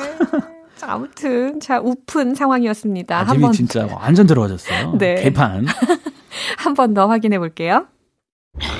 자, 0.77 0.95
아무튼 0.99 1.61
자 1.61 1.79
우픈 1.79 2.35
상황이었습니다. 2.35 3.21
아침이 3.21 3.35
한번 3.39 3.53
진짜 3.53 3.87
완전 3.87 4.27
들어와졌어요. 4.27 4.99
네. 4.99 5.15
개판. 5.23 5.67
한 6.59 6.75
번 6.75 6.93
더 6.95 7.07
확인해 7.07 7.39
볼게요. 7.39 7.87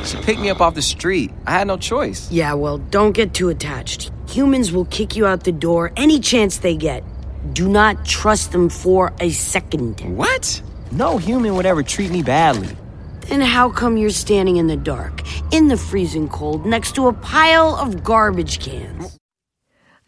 She 0.05 0.21
picked 0.21 0.41
me 0.43 0.51
up 0.51 0.61
off 0.61 0.75
the 0.75 0.83
street. 0.83 1.31
I 1.47 1.53
had 1.59 1.67
no 1.67 1.77
choice. 1.79 2.29
Yeah, 2.31 2.55
well, 2.55 2.79
don't 2.91 3.13
get 3.15 3.33
too 3.33 3.49
attached. 3.49 4.11
Humans 4.29 4.73
will 4.73 4.85
kick 4.91 5.17
you 5.17 5.27
out 5.27 5.45
the 5.45 5.53
door 5.53 5.93
any 5.97 6.19
chance 6.19 6.59
they 6.59 6.75
get. 6.77 7.05
Do 7.54 7.70
not 7.70 8.06
trust 8.06 8.52
them 8.52 8.70
for 8.70 9.14
a 9.20 9.30
second. 9.30 10.02
What? 10.18 10.62
No 10.92 11.18
human 11.18 11.56
would 11.56 11.66
ever 11.66 11.84
treat 11.84 12.12
me 12.12 12.22
badly. 12.24 12.76
Then 13.22 13.42
how 13.42 13.70
come 13.70 13.98
you're 13.98 14.10
standing 14.10 14.58
in 14.58 14.68
the 14.68 14.78
dark, 14.78 15.22
in 15.54 15.68
the 15.68 15.78
freezing 15.78 16.30
cold, 16.30 16.66
next 16.66 16.96
to 16.96 17.08
a 17.08 17.14
pile 17.14 17.76
of 17.76 18.04
garbage 18.04 18.60
cans? 18.60 19.18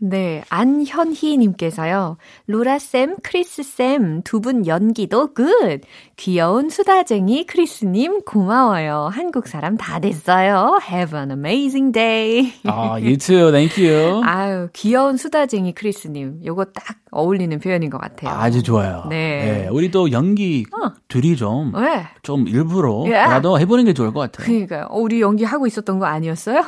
네, 0.01 0.43
안현희님께서요. 0.49 2.15
로라쌤, 2.47 3.17
크리스쌤, 3.21 4.21
두 4.23 4.39
분 4.39 4.65
연기도 4.65 5.33
굿. 5.33 5.81
귀여운 6.15 6.69
수다쟁이 6.69 7.45
크리스님 7.45 8.21
고마워요. 8.21 9.09
한국 9.11 9.47
사람 9.49 9.75
다 9.75 9.99
됐어요. 9.99 10.79
Have 10.89 11.19
an 11.19 11.31
amazing 11.31 11.91
day. 11.91 12.53
Oh, 12.65 12.93
you 12.95 13.17
too. 13.17 13.51
Thank 13.51 13.75
you. 13.85 14.23
아유, 14.23 14.69
귀여운 14.71 15.17
수다쟁이 15.17 15.73
크리스님. 15.73 16.39
요거 16.45 16.65
딱 16.73 16.95
어울리는 17.11 17.59
표현인 17.59 17.89
것 17.89 17.99
같아요. 17.99 18.33
아주 18.39 18.63
좋아요. 18.63 19.03
네. 19.09 19.67
우리도 19.69 20.11
연기 20.13 20.65
둘이 21.09 21.35
좀, 21.35 21.73
네. 21.73 22.05
좀 22.21 22.47
일부러 22.47 23.03
예. 23.07 23.11
라도 23.11 23.59
해보는 23.59 23.83
게 23.85 23.93
좋을 23.93 24.13
것 24.13 24.19
같아요. 24.21 24.45
그러니까요. 24.45 24.85
어, 24.89 24.97
우리 24.99 25.19
연기하고 25.19 25.67
있었던 25.67 25.99
거 25.99 26.05
아니었어요? 26.05 26.63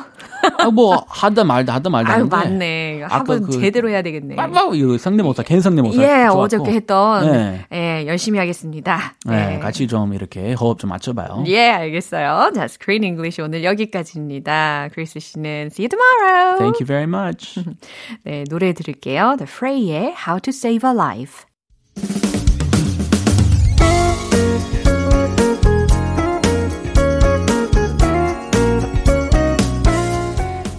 아, 0.57 0.69
뭐, 0.71 1.05
하다 1.07 1.43
말다, 1.45 1.75
하다 1.75 1.89
말다. 1.91 2.13
아유, 2.13 2.25
맞네. 2.29 3.03
한번 3.21 3.43
그 3.43 3.59
제대로 3.59 3.89
해야 3.89 4.01
되겠네. 4.01 4.35
빠빠, 4.35 4.69
이거 4.73 4.97
상대모사, 4.97 5.43
개 5.43 5.59
상대모사. 5.59 6.01
예, 6.01 6.25
좋았고. 6.25 6.39
어저께 6.39 6.71
했던. 6.71 7.31
네. 7.31 7.65
예, 7.73 8.07
열심히 8.07 8.39
하겠습니다. 8.39 9.15
네, 9.25 9.55
예. 9.55 9.59
같이 9.59 9.87
좀 9.87 10.13
이렇게 10.13 10.53
호흡 10.53 10.79
좀 10.79 10.89
맞춰봐요. 10.89 11.43
예, 11.47 11.69
알겠어요. 11.69 12.51
자, 12.55 12.65
Screen 12.65 13.03
English 13.03 13.41
오늘 13.41 13.63
여기까지입니다. 13.63 14.89
크리스 14.93 15.19
씨는 15.19 15.69
see 15.71 15.85
you 15.85 15.89
tomorrow. 15.89 16.57
Thank 16.57 16.79
you 16.81 16.85
very 16.85 17.05
much. 17.07 17.63
네, 18.23 18.43
노래 18.49 18.73
들을게요. 18.73 19.35
The 19.37 19.49
Fray의 19.49 20.13
How 20.27 20.39
to 20.41 20.49
Save 20.49 20.89
a 20.89 20.95
Life. 20.95 22.40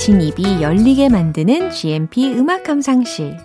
꼭 0.00 0.06
닫힌 0.06 0.22
입이 0.22 0.62
열리게 0.62 1.10
만드는 1.10 1.70
GMP 1.70 2.32
음악 2.32 2.62
감상실 2.64 3.36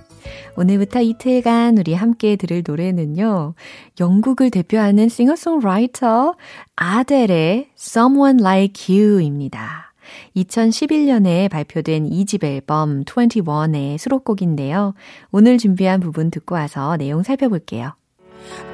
오늘부터 0.56 1.02
이틀간 1.02 1.78
우리 1.78 1.94
함께 1.94 2.38
들을 2.38 2.64
노래는요. 2.66 3.56
영국을 4.00 4.52
대표하는 4.52 5.10
싱어송라이터 5.10 6.36
아델의 6.78 7.72
Someone 7.78 8.42
Like 8.42 8.96
You입니다. 8.96 9.94
2011년에 10.38 11.50
발표된 11.50 12.10
2집 12.10 12.46
앨범 12.46 13.04
21의 13.04 13.98
수록곡인데요. 13.98 14.94
오늘 15.32 15.58
준비한 15.58 16.00
부분 16.00 16.32
듣고 16.32 16.56
와서 16.56 16.96
내용 16.96 17.22
살펴볼게요. 17.22 17.96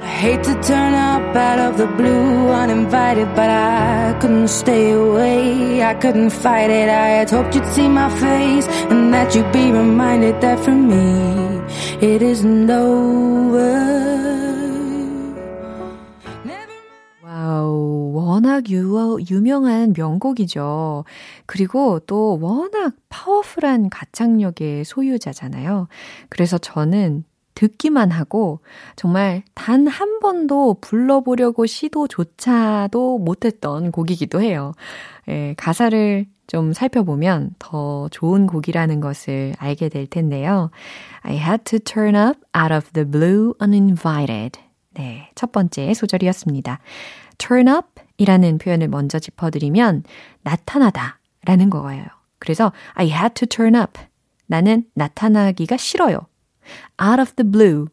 I 0.02 0.06
hate 0.06 0.42
to 0.44 0.54
turn 0.62 0.94
up 0.94 1.36
out 1.36 1.58
of 1.58 1.78
the 1.78 1.86
blue 1.86 2.48
uninvited, 2.50 3.28
but 3.34 3.48
I 3.48 4.16
couldn't 4.20 4.48
stay 4.48 4.92
away. 4.92 5.82
I 5.82 5.94
couldn't 5.94 6.30
fight 6.30 6.70
it. 6.70 6.88
I 6.88 7.22
had 7.22 7.30
hoped 7.30 7.54
you'd 7.54 7.66
see 7.66 7.88
my 7.88 8.10
face 8.18 8.66
and 8.90 9.14
that 9.14 9.34
you'd 9.34 9.50
be 9.52 9.70
reminded 9.70 10.40
that 10.40 10.58
for 10.60 10.72
me 10.72 11.60
it 12.00 12.20
isn't 12.22 12.70
over. 12.70 14.02
와우, 17.22 18.12
워낙 18.14 18.70
유, 18.70 19.18
유명한 19.30 19.94
명곡이죠. 19.96 21.04
그리고 21.46 22.00
또 22.00 22.38
워낙 22.40 22.94
파워풀한 23.08 23.88
가창력의 23.88 24.84
소유자잖아요. 24.84 25.88
그래서 26.28 26.58
저는 26.58 27.24
듣기만 27.54 28.10
하고 28.10 28.60
정말 28.96 29.42
단 29.54 29.86
한 29.86 30.20
번도 30.20 30.78
불러보려고 30.80 31.66
시도조차도 31.66 33.18
못했던 33.18 33.92
곡이기도 33.92 34.40
해요. 34.40 34.72
예, 35.28 35.54
가사를 35.56 36.26
좀 36.46 36.72
살펴보면 36.72 37.54
더 37.58 38.08
좋은 38.10 38.46
곡이라는 38.46 39.00
것을 39.00 39.54
알게 39.58 39.88
될 39.88 40.06
텐데요. 40.06 40.70
I 41.22 41.36
had 41.36 41.64
to 41.64 41.78
turn 41.78 42.14
up 42.14 42.40
out 42.56 42.72
of 42.72 42.90
the 42.92 43.08
blue 43.08 43.54
uninvited. 43.62 44.60
네, 44.94 45.30
첫 45.34 45.52
번째 45.52 45.94
소절이었습니다. 45.94 46.78
turn 47.38 47.68
up 47.68 47.86
이라는 48.18 48.58
표현을 48.58 48.88
먼저 48.88 49.18
짚어드리면 49.18 50.04
나타나다 50.42 51.18
라는 51.44 51.70
거예요. 51.70 52.04
그래서 52.38 52.72
I 52.94 53.10
had 53.10 53.34
to 53.34 53.46
turn 53.46 53.74
up. 53.74 54.00
나는 54.46 54.84
나타나기가 54.94 55.76
싫어요. 55.76 56.26
Out 57.02 57.20
of 57.20 57.34
the 57.34 57.48
blue. 57.50 57.86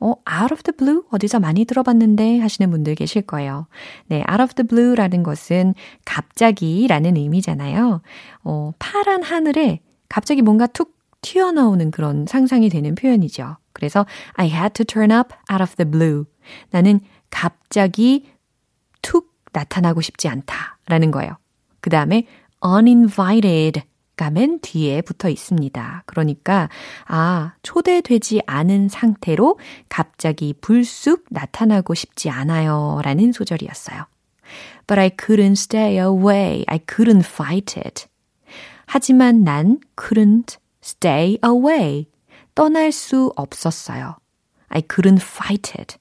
어, 0.00 0.14
out 0.28 0.52
of 0.52 0.62
the 0.62 0.74
blue? 0.76 1.02
어디서 1.10 1.40
많이 1.40 1.64
들어봤는데 1.64 2.38
하시는 2.38 2.70
분들 2.70 2.94
계실 2.94 3.22
거예요. 3.22 3.66
네, 4.06 4.24
out 4.30 4.42
of 4.42 4.54
the 4.54 4.66
blue라는 4.66 5.22
것은 5.22 5.74
갑자기 6.04 6.86
라는 6.86 7.16
의미잖아요. 7.16 8.00
어, 8.44 8.72
파란 8.78 9.22
하늘에 9.22 9.80
갑자기 10.08 10.42
뭔가 10.42 10.66
툭 10.66 10.98
튀어나오는 11.22 11.90
그런 11.90 12.24
상상이 12.26 12.70
되는 12.70 12.94
표현이죠. 12.94 13.58
그래서 13.74 14.06
I 14.34 14.48
had 14.48 14.72
to 14.72 14.84
turn 14.84 15.12
up 15.12 15.34
out 15.52 15.62
of 15.62 15.76
the 15.76 15.90
blue. 15.90 16.24
나는 16.70 17.00
갑자기 17.28 18.30
툭 19.02 19.34
나타나고 19.52 20.00
싶지 20.00 20.28
않다라는 20.28 21.10
거예요. 21.10 21.36
그 21.80 21.90
다음에 21.90 22.26
uninvited 22.64 23.82
가면 24.20 24.58
뒤에 24.60 25.00
붙어 25.00 25.30
있습니다. 25.30 26.02
그러니까 26.04 26.68
아, 27.06 27.54
초대되지 27.62 28.42
않은 28.46 28.90
상태로 28.90 29.58
갑자기 29.88 30.52
불쑥 30.60 31.24
나타나고 31.30 31.94
싶지 31.94 32.28
않아요. 32.28 33.00
라는 33.02 33.32
소절이었어요. 33.32 34.04
But 34.86 35.00
I 35.00 35.08
couldn't 35.08 35.52
stay 35.52 35.96
away. 35.96 36.64
I 36.66 36.80
couldn't 36.80 37.24
fight 37.24 37.80
it. 37.80 38.08
하지만 38.84 39.42
난 39.42 39.80
couldn't 39.96 40.58
stay 40.84 41.38
away. 41.42 42.06
떠날 42.54 42.92
수 42.92 43.32
없었어요. 43.36 44.16
I 44.68 44.82
couldn't 44.82 45.22
fight 45.22 45.72
it. 45.80 45.96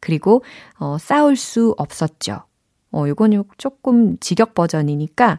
그리고 0.00 0.42
어, 0.80 0.98
싸울 0.98 1.36
수 1.36 1.72
없었죠. 1.78 2.42
어, 2.92 3.04
요건 3.06 3.44
조금 3.58 4.18
직역 4.18 4.54
버전이니까 4.54 5.38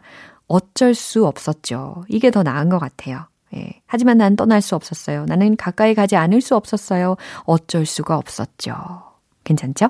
어쩔 0.52 0.94
수 0.94 1.26
없었죠. 1.26 2.04
이게 2.08 2.30
더 2.30 2.42
나은 2.42 2.68
것 2.68 2.78
같아요. 2.78 3.26
예. 3.54 3.80
하지만 3.86 4.18
난 4.18 4.36
떠날 4.36 4.60
수 4.60 4.76
없었어요. 4.76 5.24
나는 5.24 5.56
가까이 5.56 5.94
가지 5.94 6.14
않을 6.16 6.42
수 6.42 6.56
없었어요. 6.56 7.16
어쩔 7.44 7.86
수가 7.86 8.18
없었죠. 8.18 8.74
괜찮죠? 9.44 9.88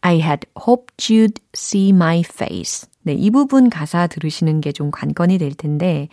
I 0.00 0.16
had 0.20 0.48
hoped 0.60 0.96
you'd 0.98 1.40
see 1.54 1.90
my 1.90 2.20
face. 2.20 2.88
네, 3.02 3.14
이 3.14 3.30
부분 3.30 3.70
가사 3.70 4.08
들으시는 4.08 4.60
게 4.60 4.72
좀 4.72 4.90
관건이 4.90 5.38
될 5.38 5.54
텐데, 5.54 6.08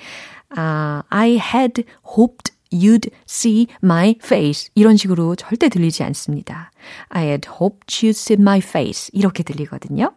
아, 0.55 1.01
I 1.09 1.31
had 1.39 1.83
hoped 2.05 2.53
you'd 2.71 3.11
see 3.27 3.65
my 3.83 4.15
face. 4.23 4.69
이런 4.75 4.97
식으로 4.97 5.35
절대 5.35 5.69
들리지 5.69 6.03
않습니다. 6.03 6.71
I 7.09 7.25
had 7.25 7.49
hoped 7.49 7.87
you'd 7.87 8.11
see 8.11 8.39
my 8.39 8.59
face. 8.59 9.09
이렇게 9.13 9.41
들리거든요. 9.41 10.11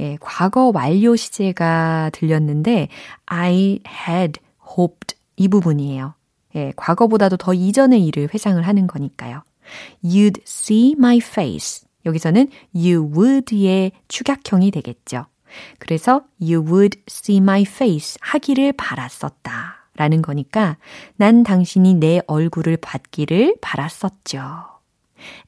예, 0.00 0.16
과거 0.20 0.70
완료 0.74 1.16
시제가 1.16 2.10
들렸는데, 2.12 2.88
I 3.26 3.80
had 4.08 4.40
hoped 4.76 5.16
이 5.36 5.48
부분이에요. 5.48 6.14
예, 6.56 6.72
과거보다도 6.76 7.36
더 7.36 7.54
이전의 7.54 8.04
일을 8.06 8.28
회상을 8.32 8.60
하는 8.66 8.86
거니까요. 8.86 9.42
You'd 10.04 10.40
see 10.46 10.94
my 10.96 11.18
face. 11.18 11.86
여기서는 12.06 12.48
you 12.74 13.10
would의 13.14 13.92
축약형이 14.08 14.70
되겠죠. 14.70 15.26
그래서 15.78 16.22
you 16.40 16.64
would 16.64 17.00
see 17.08 17.38
my 17.38 17.62
face 17.62 18.16
하기를 18.20 18.72
바랐었다. 18.72 19.80
라는 19.96 20.22
거니까 20.22 20.78
난 21.16 21.42
당신이 21.42 21.94
내 21.94 22.20
얼굴을 22.26 22.78
받기를 22.78 23.56
바랐었죠. 23.60 24.40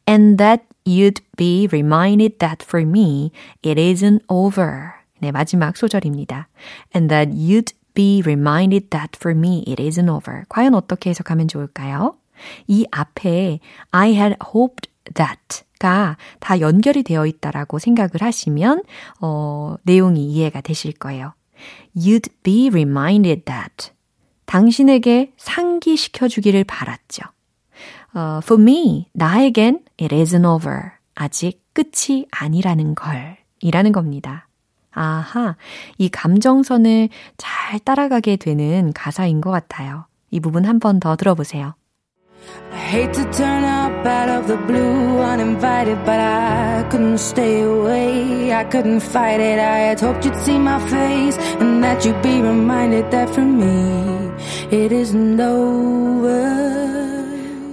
And 0.06 0.38
that 0.38 0.64
you'd 0.84 1.22
be 1.36 1.68
reminded 1.72 2.38
that 2.38 2.64
for 2.64 2.84
me 2.84 3.30
it 3.62 3.80
isn't 3.80 4.22
over. 4.28 4.94
네, 5.20 5.30
마지막 5.30 5.76
소절입니다. 5.76 6.48
And 6.94 7.08
that 7.08 7.32
you'd 7.32 7.72
be 7.94 8.22
reminded 8.24 8.90
that 8.90 9.16
for 9.16 9.36
me 9.36 9.64
it 9.66 9.82
isn't 9.82 10.10
over. 10.10 10.44
과연 10.48 10.74
어떻게 10.74 11.10
해석하면 11.10 11.48
좋을까요? 11.48 12.16
이 12.66 12.86
앞에 12.90 13.60
I 13.90 14.14
had 14.14 14.36
hoped 14.54 14.90
that 15.14 15.64
다 15.78 16.16
연결이 16.60 17.02
되어 17.02 17.26
있다라고 17.26 17.78
생각을 17.78 18.10
하시면 18.20 18.82
어, 19.20 19.76
내용이 19.82 20.24
이해가 20.30 20.60
되실 20.60 20.92
거예요. 20.92 21.34
You'd 21.96 22.30
be 22.42 22.68
reminded 22.68 23.44
that 23.44 23.90
당신에게 24.46 25.32
상기시켜 25.36 26.28
주기를 26.28 26.64
바랐죠. 26.64 27.22
어, 28.14 28.40
for 28.42 28.60
me, 28.60 29.06
나에겐 29.14 29.80
it 30.00 30.14
isn't 30.14 30.44
over. 30.46 30.92
아직 31.14 31.62
끝이 31.72 32.26
아니라는 32.30 32.94
걸. 32.94 33.36
이라는 33.60 33.92
겁니다. 33.92 34.48
아하, 34.94 35.56
이 35.96 36.08
감정선을 36.10 37.08
잘 37.38 37.78
따라가게 37.78 38.36
되는 38.36 38.92
가사인 38.92 39.40
것 39.40 39.50
같아요. 39.50 40.06
이 40.30 40.40
부분 40.40 40.64
한 40.66 40.78
번 40.78 41.00
더 41.00 41.16
들어보세요. 41.16 41.74
I 42.72 42.78
hate 42.90 43.12
to 43.12 43.30
turn 43.30 43.62
up 43.64 44.04
out 44.06 44.28
of 44.28 44.46
the 44.48 44.56
blue 44.66 45.20
uninvited, 45.22 45.96
but 46.04 46.18
I 46.18 46.82
couldn't 46.90 47.18
stay 47.20 47.62
away. 47.62 48.52
I 48.52 48.64
couldn't 48.68 49.00
fight 49.00 49.40
it. 49.40 49.60
I 49.60 49.94
had 49.94 50.00
hoped 50.00 50.24
you'd 50.26 50.36
see 50.36 50.58
my 50.58 50.80
face 50.90 51.38
and 51.60 51.82
that 51.84 52.04
you'd 52.04 52.20
be 52.20 52.42
reminded 52.42 53.10
that 53.12 53.30
for 53.30 53.42
me 53.44 54.32
it 54.70 54.90
isn't 54.92 55.40
over. 55.40 57.11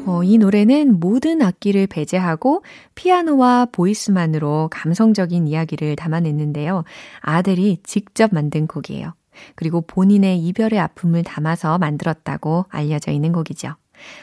어, 0.10 0.24
이 0.24 0.39
노래는 0.39 1.00
모든 1.00 1.43
악기를 1.43 1.86
배제하고 1.86 2.63
피아노와 2.95 3.67
보이스만으로 3.72 4.67
감성적인 4.72 5.48
이야기를 5.48 5.95
담아냈는데요. 5.95 6.84
아들이 7.19 7.78
직접 7.84 8.34
만든 8.34 8.65
곡이에요. 8.65 9.13
그리고 9.54 9.82
본인의 9.82 10.39
이별의 10.39 10.80
아픔을 10.80 11.24
담아서 11.24 11.78
만들었다고 11.78 12.65
알려져 12.69 13.12
있는 13.12 13.32
곡이죠. 13.32 13.76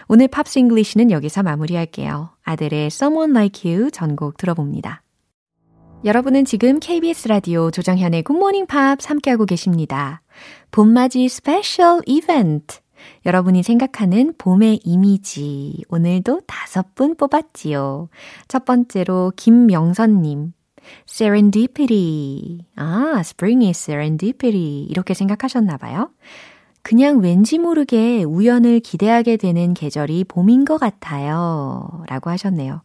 오늘 0.08 0.26
팝스 0.26 0.58
잉글리시는 0.58 1.12
여기서 1.12 1.44
마무리할게요. 1.44 2.30
아델의 2.42 2.86
Someone 2.86 3.30
Like 3.30 3.70
You 3.72 3.92
전곡 3.92 4.38
들어봅니다. 4.38 5.02
여러분은 6.04 6.44
지금 6.46 6.80
KBS 6.80 7.28
라디오 7.28 7.70
조정현의 7.70 8.24
굿모닝 8.24 8.66
팝스 8.66 8.98
함께하고 9.08 9.44
계십니다. 9.44 10.20
봄맞이 10.72 11.28
스페셜 11.28 12.02
이벤트. 12.06 12.80
여러분이 13.24 13.62
생각하는 13.62 14.34
봄의 14.38 14.80
이미지. 14.84 15.82
오늘도 15.88 16.42
다섯 16.46 16.94
분 16.94 17.14
뽑았지요. 17.16 18.08
첫 18.48 18.64
번째로 18.64 19.32
김명선님. 19.36 20.52
serendipity. 21.08 22.64
아, 22.76 23.16
spring 23.20 23.66
is 23.66 23.90
serendipity. 23.90 24.86
이렇게 24.88 25.14
생각하셨나봐요. 25.14 26.10
그냥 26.82 27.18
왠지 27.18 27.58
모르게 27.58 28.22
우연을 28.22 28.78
기대하게 28.78 29.36
되는 29.38 29.74
계절이 29.74 30.24
봄인 30.24 30.64
것 30.64 30.78
같아요. 30.78 32.04
라고 32.08 32.30
하셨네요. 32.30 32.80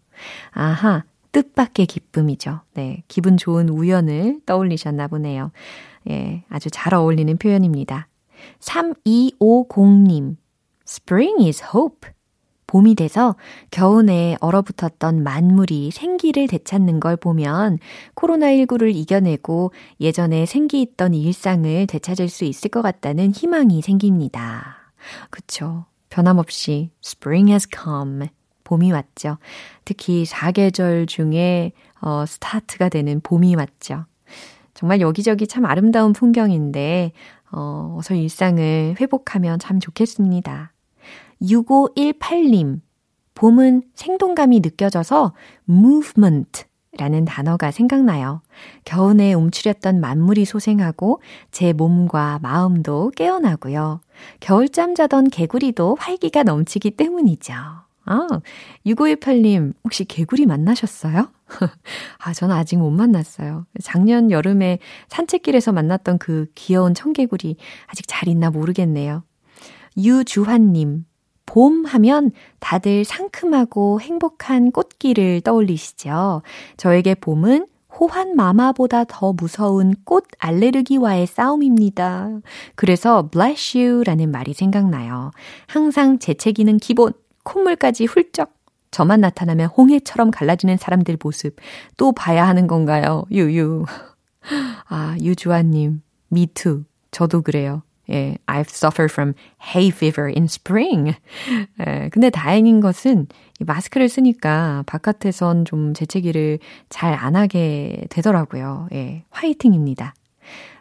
아하, 0.52 1.04
뜻밖의 1.32 1.86
기쁨이죠. 1.86 2.62
네, 2.74 3.04
기분 3.08 3.38
좋은 3.38 3.70
우연을 3.70 4.42
떠올리셨나 4.46 5.08
보네요. 5.08 5.52
예, 6.10 6.44
아주 6.50 6.70
잘 6.72 6.96
어울리는 6.96 7.38
표현입니다. 7.38 8.08
3250님, 8.60 10.38
Spring 10.88 11.46
is 11.46 11.64
hope. 11.64 12.10
봄이 12.68 12.96
돼서 12.96 13.36
겨우내 13.70 14.38
얼어붙었던 14.40 15.24
만물이 15.24 15.92
생기를 15.92 16.48
되찾는 16.48 17.02
걸 17.02 17.18
보면 17.18 17.80
코로나19를 18.16 18.96
이겨내고 18.96 19.74
예전에 20.00 20.46
생기 20.46 20.82
있던 20.82 21.14
일상을 21.14 21.86
되찾을 21.88 22.30
수 22.30 22.46
있을 22.46 22.70
것 22.70 22.82
같다는 22.82 23.32
희망이 23.32 23.82
생깁니다. 23.82 24.94
그쵸. 25.30 25.86
변함없이 26.10 26.92
spring 27.04 27.52
has 27.52 27.68
come. 27.74 28.28
봄이 28.64 28.94
왔죠. 28.94 29.38
특히 29.84 30.24
사계절 30.24 31.08
중에 31.08 31.74
어, 32.00 32.26
스타트가 32.26 32.88
되는 32.88 33.20
봄이 33.20 33.56
왔죠. 33.56 34.06
정말 34.74 35.02
여기저기 35.02 35.46
참 35.46 35.66
아름다운 35.66 36.14
풍경인데 36.14 37.12
어, 37.52 37.96
어서 37.98 38.16
일상을 38.16 38.96
회복하면 39.00 39.60
참 39.60 39.80
좋겠습니다. 39.80 40.74
6518님, 41.42 42.82
봄은 43.34 43.84
생동감이 43.96 44.60
느껴져서 44.60 45.34
movement 45.70 46.66
라는 46.98 47.24
단어가 47.24 47.72
생각나요. 47.72 48.42
겨우내 48.84 49.34
움츠렸던 49.34 50.02
만물이 50.02 50.44
소생하고 50.46 51.22
제 51.50 51.72
몸과 51.72 52.40
마음도 52.42 53.12
깨어나고요. 53.16 54.02
겨울잠 54.42 54.96
자던 54.96 55.30
개구리도 55.30 55.96
활기가 56.00 56.44
넘치기 56.44 56.92
때문이죠. 56.92 57.54
아, 58.12 58.28
6518님, 58.86 59.74
혹시 59.86 60.04
개구리 60.04 60.46
만나셨어요? 60.46 61.32
아, 62.20 62.34
저는 62.34 62.54
아직 62.54 62.78
못 62.78 62.90
만났어요. 62.92 63.66
작년 63.82 64.32
여름에 64.32 64.80
산책길에서 65.08 65.72
만났던 65.72 66.18
그 66.18 66.48
귀여운 66.56 66.94
청개구리 66.94 67.56
아직 67.88 68.06
잘 68.10 68.28
있나 68.28 68.50
모르겠네요. 68.50 69.24
유주환님, 69.98 71.06
봄 71.46 71.86
하면 71.86 72.32
다들 72.60 73.06
상큼하고 73.06 74.02
행복한 74.02 74.72
꽃길을 74.72 75.40
떠올리시죠. 75.42 76.42
저에게 76.76 77.16
봄은 77.16 77.66
호환 77.98 78.36
마마보다 78.36 79.06
더 79.06 79.32
무서운 79.32 79.94
꽃 80.04 80.26
알레르기와의 80.40 81.28
싸움입니다. 81.28 82.40
그래서 82.76 83.30
bless 83.30 83.78
you 83.78 84.04
라는 84.04 84.32
말이 84.32 84.54
생각나요. 84.54 85.32
항상 85.68 86.20
재채기는 86.20 86.78
기본, 86.78 87.14
콧물까지 87.44 88.06
훌쩍. 88.06 88.54
저만 88.92 89.22
나타나면 89.22 89.68
홍해처럼 89.68 90.32
갈라지는 90.32 90.78
사람들 90.78 91.18
모습 91.24 91.56
또 91.98 92.12
봐야 92.12 92.48
하는 92.48 92.68
건가요? 92.68 93.24
유유. 93.32 93.86
아, 94.90 95.16
유주아님, 95.22 96.02
me 96.32 96.48
too. 96.48 96.84
저도 97.12 97.42
그래요. 97.42 97.84
예, 98.10 98.38
I've 98.48 98.70
suffered 98.70 99.12
from 99.12 99.34
hay 99.62 99.88
fever 99.90 100.28
in 100.28 100.46
spring. 100.46 101.14
예, 101.88 102.10
근데 102.12 102.30
다행인 102.30 102.82
것은 102.82 103.28
이 103.62 103.64
마스크를 103.64 104.10
쓰니까 104.10 104.84
바깥에선 104.88 105.64
좀 105.66 105.94
재채기를 105.94 106.60
잘 106.90 107.14
안 107.14 107.36
하게 107.38 108.06
되더라고요. 108.10 108.90
예, 108.94 109.24
화이팅입니다. 109.30 110.14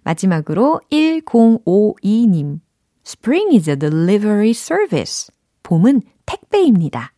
마지막으로 0.02 0.80
1052님. 0.90 2.60
Spring 3.06 3.54
is 3.54 3.68
a 3.70 3.76
delivery 3.76 4.50
service. 4.50 5.30
봄은 5.62 6.02
택배입니다. 6.30 7.12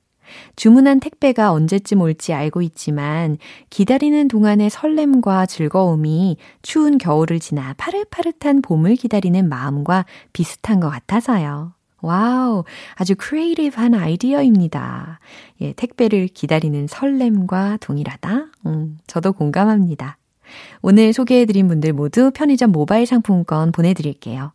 주문한 0.57 1.01
택배가 1.01 1.53
언제쯤 1.53 2.01
올지 2.01 2.33
알고 2.33 2.63
있지만 2.63 3.37
기다리는 3.69 4.29
동안의 4.29 4.71
설렘과 4.71 5.45
즐거움이 5.45 6.39
추운 6.63 6.97
겨울을 6.97 7.39
지나 7.39 7.75
파릇파릇한 7.77 8.63
봄을 8.63 8.97
기다리는 8.97 9.47
마음과 9.47 10.07
비슷한 10.33 10.81
것 10.81 10.89
같아서요. 10.89 11.75
와우, 12.01 12.65
아주 12.95 13.15
creative한 13.17 13.95
아이디어입니다. 13.95 15.21
예, 15.61 15.73
택배를 15.75 16.29
기다리는 16.29 16.87
설렘과 16.89 17.77
동일하다? 17.81 18.47
음, 18.67 18.99
저도 19.07 19.35
공감합니다. 19.35 20.17
오늘 20.81 21.13
소개해드린 21.13 21.69
분들 21.69 21.93
모두 21.93 22.31
편의점 22.33 22.73
모바일 22.73 23.07
상품권 23.07 23.73
보내드릴게요. 23.73 24.53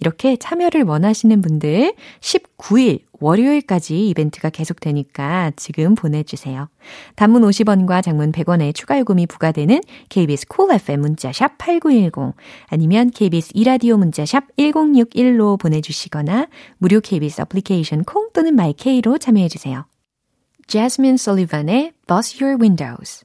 이렇게 0.00 0.36
참여를 0.36 0.82
원하시는 0.84 1.40
분들 1.40 1.94
19일 2.20 3.00
월요일까지 3.20 4.08
이벤트가 4.08 4.50
계속되니까 4.50 5.52
지금 5.56 5.94
보내주세요. 5.94 6.68
단문 7.16 7.42
50원과 7.42 8.02
장문 8.02 8.32
100원의 8.32 8.74
추가 8.74 8.98
요금이 8.98 9.26
부과되는 9.26 9.80
KBS 10.08 10.46
Cool 10.48 10.80
FM 10.80 11.00
문자샵 11.00 11.58
8910 11.58 12.34
아니면 12.66 13.10
KBS 13.10 13.52
이라디오 13.54 13.96
문자샵 13.96 14.56
1061로 14.56 15.58
보내주시거나 15.58 16.48
무료 16.78 17.00
KBS 17.00 17.42
애플리케이션 17.42 18.04
콩 18.04 18.28
또는 18.32 18.54
마이케이로 18.54 19.18
참여해주세요. 19.18 19.86
Jasmine 20.66 21.14
Sullivan의 21.14 21.92
Bust 22.06 22.42
Your 22.42 22.60
Windows 22.60 23.24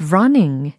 running, 0.00 0.74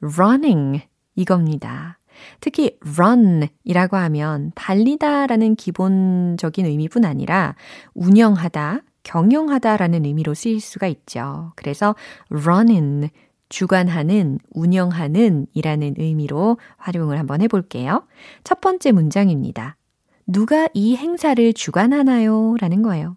running 0.00 0.86
이겁니다. 1.14 1.98
특히 2.40 2.78
run 2.96 3.48
이라고 3.64 3.96
하면 3.96 4.52
달리다라는 4.54 5.56
기본적인 5.56 6.66
의미뿐 6.66 7.04
아니라 7.04 7.56
운영하다, 7.94 8.80
경영하다라는 9.02 10.04
의미로 10.04 10.34
쓰일 10.34 10.60
수가 10.60 10.86
있죠. 10.86 11.52
그래서 11.56 11.94
running, 12.30 13.10
주관하는, 13.48 14.38
운영하는 14.50 15.46
이라는 15.52 15.94
의미로 15.98 16.58
활용을 16.76 17.18
한번 17.18 17.42
해볼게요. 17.42 18.06
첫 18.42 18.60
번째 18.60 18.92
문장입니다. 18.92 19.76
누가 20.26 20.68
이 20.72 20.96
행사를 20.96 21.52
주관하나요? 21.52 22.56
라는 22.58 22.82
거예요. 22.82 23.16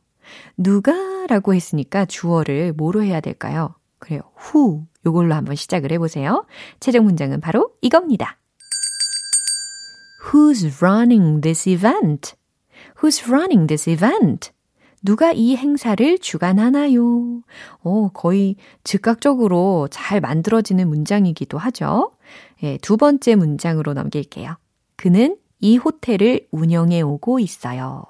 누가 0.57 0.93
라고 1.27 1.53
했으니까 1.53 2.05
주어를 2.05 2.73
뭐로 2.73 3.01
해야 3.03 3.21
될까요? 3.21 3.75
그래요. 3.99 4.21
who 4.53 4.85
요걸로 5.07 5.33
한번 5.33 5.55
시작을 5.55 5.91
해보세요. 5.93 6.45
최종 6.81 7.05
문장은 7.05 7.39
바로 7.39 7.71
이겁니다. 7.81 8.37
Who's 10.25 10.83
running 10.83 11.41
this 11.41 11.69
event? 11.69 12.33
Who's 13.01 13.25
running 13.27 13.67
this 13.67 13.89
event? 13.89 14.51
누가 15.01 15.31
이 15.31 15.55
행사를 15.55 16.17
주관하나요? 16.19 17.41
어, 17.81 18.09
거의 18.13 18.57
즉각적으로 18.83 19.87
잘 19.89 20.19
만들어지는 20.19 20.89
문장이기도 20.89 21.57
하죠. 21.57 22.11
예, 22.63 22.77
두 22.77 22.97
번째 22.97 23.35
문장으로 23.35 23.93
넘길게요. 23.93 24.57
그는 24.97 25.37
이 25.61 25.77
호텔을 25.77 26.47
운영해 26.51 27.01
오고 27.01 27.39
있어요. 27.39 28.03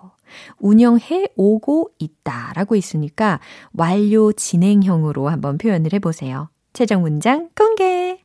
운영해 0.58 1.28
오고 1.36 1.92
있다 2.00 2.54
라고 2.56 2.76
있으니까 2.76 3.40
완료 3.74 4.32
진행형으로 4.32 5.30
한번 5.30 5.58
표현을 5.58 5.94
해보세요. 5.94 6.50
최종 6.78 7.02
문장 7.02 7.50
공개! 7.56 8.20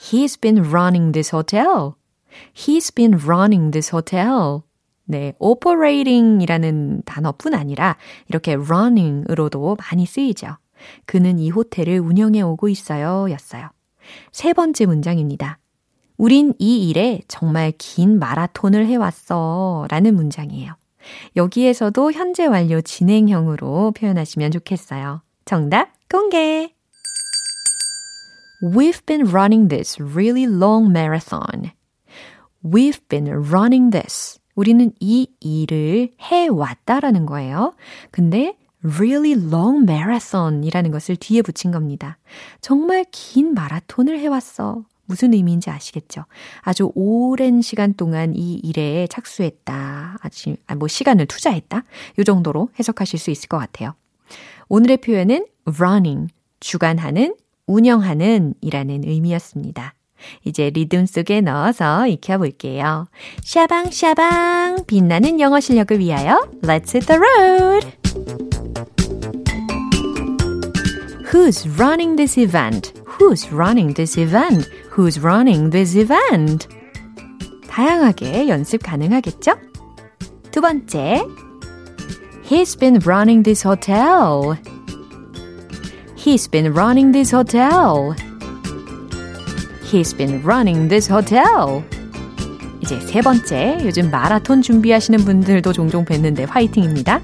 He's 0.00 0.40
been 0.40 0.64
running 0.64 1.12
this 1.12 1.30
hotel. 1.30 1.96
He's 2.54 2.90
been 2.94 3.20
running 3.22 3.72
this 3.72 3.94
hotel. 3.94 4.62
네, 5.04 5.34
operating 5.38 6.42
이라는 6.42 7.02
단어뿐 7.04 7.52
아니라 7.52 7.98
이렇게 8.28 8.54
running으로도 8.54 9.76
많이 9.76 10.06
쓰이죠. 10.06 10.56
그는 11.04 11.38
이 11.38 11.50
호텔을 11.50 12.00
운영해 12.00 12.40
오고 12.40 12.70
있어요. 12.70 13.30
였어요. 13.30 13.68
세 14.32 14.54
번째 14.54 14.86
문장입니다. 14.86 15.58
우린 16.16 16.54
이 16.58 16.88
일에 16.88 17.20
정말 17.28 17.74
긴 17.76 18.18
마라톤을 18.18 18.86
해왔어. 18.86 19.88
라는 19.90 20.14
문장이에요. 20.14 20.72
여기에서도 21.36 22.12
현재 22.12 22.46
완료 22.46 22.80
진행형으로 22.80 23.92
표현하시면 23.92 24.52
좋겠어요. 24.52 25.20
정답 25.46 25.92
공개! 26.08 26.74
We've 28.60 29.06
been 29.06 29.28
running 29.28 29.68
this 29.68 29.96
really 30.02 30.44
long 30.44 30.90
marathon. 30.90 31.70
We've 32.64 32.98
been 33.08 33.28
running 33.28 33.92
this. 33.92 34.40
우리는 34.56 34.90
이 34.98 35.28
일을 35.38 36.10
해왔다라는 36.20 37.26
거예요. 37.26 37.74
근데 38.10 38.56
really 38.82 39.40
long 39.40 39.88
marathon 39.88 40.64
이라는 40.64 40.90
것을 40.90 41.14
뒤에 41.14 41.42
붙인 41.42 41.70
겁니다. 41.70 42.18
정말 42.60 43.04
긴 43.12 43.54
마라톤을 43.54 44.18
해왔어. 44.18 44.82
무슨 45.04 45.32
의미인지 45.32 45.70
아시겠죠? 45.70 46.24
아주 46.62 46.90
오랜 46.96 47.62
시간 47.62 47.94
동안 47.94 48.34
이 48.34 48.54
일에 48.64 49.06
착수했다. 49.06 50.18
아주, 50.20 50.56
뭐 50.76 50.88
시간을 50.88 51.26
투자했다. 51.26 51.84
이 52.18 52.24
정도로 52.24 52.70
해석하실 52.80 53.20
수 53.20 53.30
있을 53.30 53.48
것 53.48 53.58
같아요. 53.58 53.94
오늘의 54.68 54.98
표현은 54.98 55.46
running, 55.66 56.32
주관하는, 56.60 57.34
운영하는 57.66 58.54
이라는 58.60 59.02
의미였습니다. 59.04 59.94
이제 60.44 60.70
리듬 60.70 61.06
속에 61.06 61.40
넣어서 61.40 62.06
익혀볼게요. 62.06 63.06
샤방샤방 63.42 64.84
빛나는 64.86 65.40
영어 65.40 65.60
실력을 65.60 65.98
위하여 65.98 66.48
Let's 66.62 66.94
hit 66.94 67.06
the 67.06 67.20
road! 67.20 67.86
Who's 71.32 71.66
running 71.78 72.16
this 72.16 72.38
event? 72.40 72.94
Who's 73.18 73.52
running 73.52 73.94
this 73.94 74.18
event? 74.18 74.68
Who's 74.96 75.22
running 75.22 75.70
this 75.70 75.96
event? 75.96 76.68
다양하게 77.68 78.48
연습 78.48 78.82
가능하겠죠? 78.82 79.52
두 80.50 80.60
번째, 80.62 81.22
He's 82.45 82.75
been 82.75 82.99
running 83.05 83.43
this 83.43 83.63
hotel. 83.63 84.57
He's 86.15 86.47
been 86.47 86.73
running 86.73 87.11
this 87.11 87.31
hotel. 87.31 88.15
He's 89.83 90.13
been 90.13 90.41
running 90.43 90.87
this 90.87 91.11
hotel. 91.11 91.83
이제 92.81 92.99
세 92.99 93.21
번째, 93.21 93.77
요즘 93.83 94.09
마라톤 94.09 94.61
준비하시는 94.61 95.19
분들도 95.19 95.71
종종 95.73 96.03
뵀는데 96.05 96.47
화이팅입니다. 96.47 97.21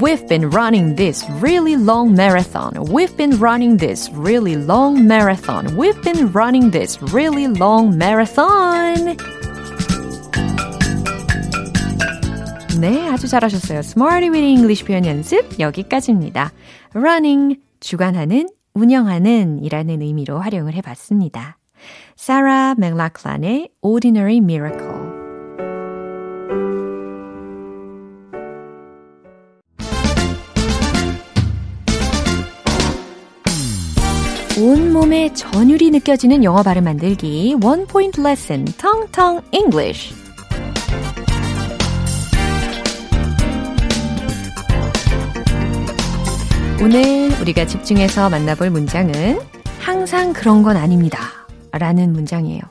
We've 0.00 0.26
been 0.28 0.50
running 0.50 0.94
this 0.94 1.26
really 1.40 1.74
long 1.74 2.14
marathon. 2.14 2.74
We've 2.86 3.16
been 3.16 3.38
running 3.40 3.76
this 3.78 4.08
really 4.12 4.56
long 4.56 5.06
marathon. 5.06 5.76
We've 5.76 6.00
been 6.02 6.30
running 6.32 6.70
this 6.70 7.02
really 7.12 7.48
long 7.48 7.98
marathon. 7.98 9.16
네, 12.79 13.07
아주 13.09 13.27
잘하셨어요. 13.27 13.79
Smarty 13.79 14.29
with 14.29 14.45
English 14.45 14.85
표현 14.85 15.05
연습 15.05 15.59
여기까지입니다. 15.59 16.51
running, 16.93 17.59
주관하는, 17.79 18.49
운영하는 18.73 19.63
이라는 19.63 20.01
의미로 20.01 20.39
활용을 20.39 20.73
해봤습니다. 20.73 21.57
사라 22.15 22.75
맥락란의 22.77 23.69
Ordinary 23.81 24.37
Miracle 24.37 25.15
온몸에 34.57 35.33
전율이 35.33 35.91
느껴지는 35.91 36.43
영어 36.43 36.63
발음 36.63 36.85
만들기 36.85 37.57
원 37.61 37.85
포인트 37.87 38.21
레슨 38.21 38.63
텅텅 38.65 39.41
English 39.51 40.24
오늘 46.81 47.31
우리가 47.41 47.65
집중해서 47.65 48.29
만나볼 48.29 48.69
문장은 48.69 49.39
항상 49.79 50.33
그런 50.33 50.61
건 50.61 50.75
아닙니다. 50.75 51.19
라는 51.71 52.11
문장이에요. 52.11 52.61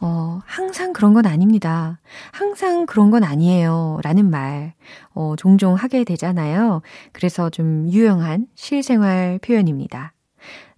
어, 0.00 0.40
항상 0.44 0.92
그런 0.92 1.14
건 1.14 1.26
아닙니다. 1.26 1.98
항상 2.30 2.86
그런 2.86 3.10
건 3.10 3.24
아니에요. 3.24 4.00
라는 4.02 4.30
말, 4.30 4.74
어, 5.14 5.34
종종 5.36 5.74
하게 5.74 6.04
되잖아요. 6.04 6.82
그래서 7.12 7.50
좀 7.50 7.88
유용한 7.90 8.46
실생활 8.54 9.38
표현입니다. 9.38 10.12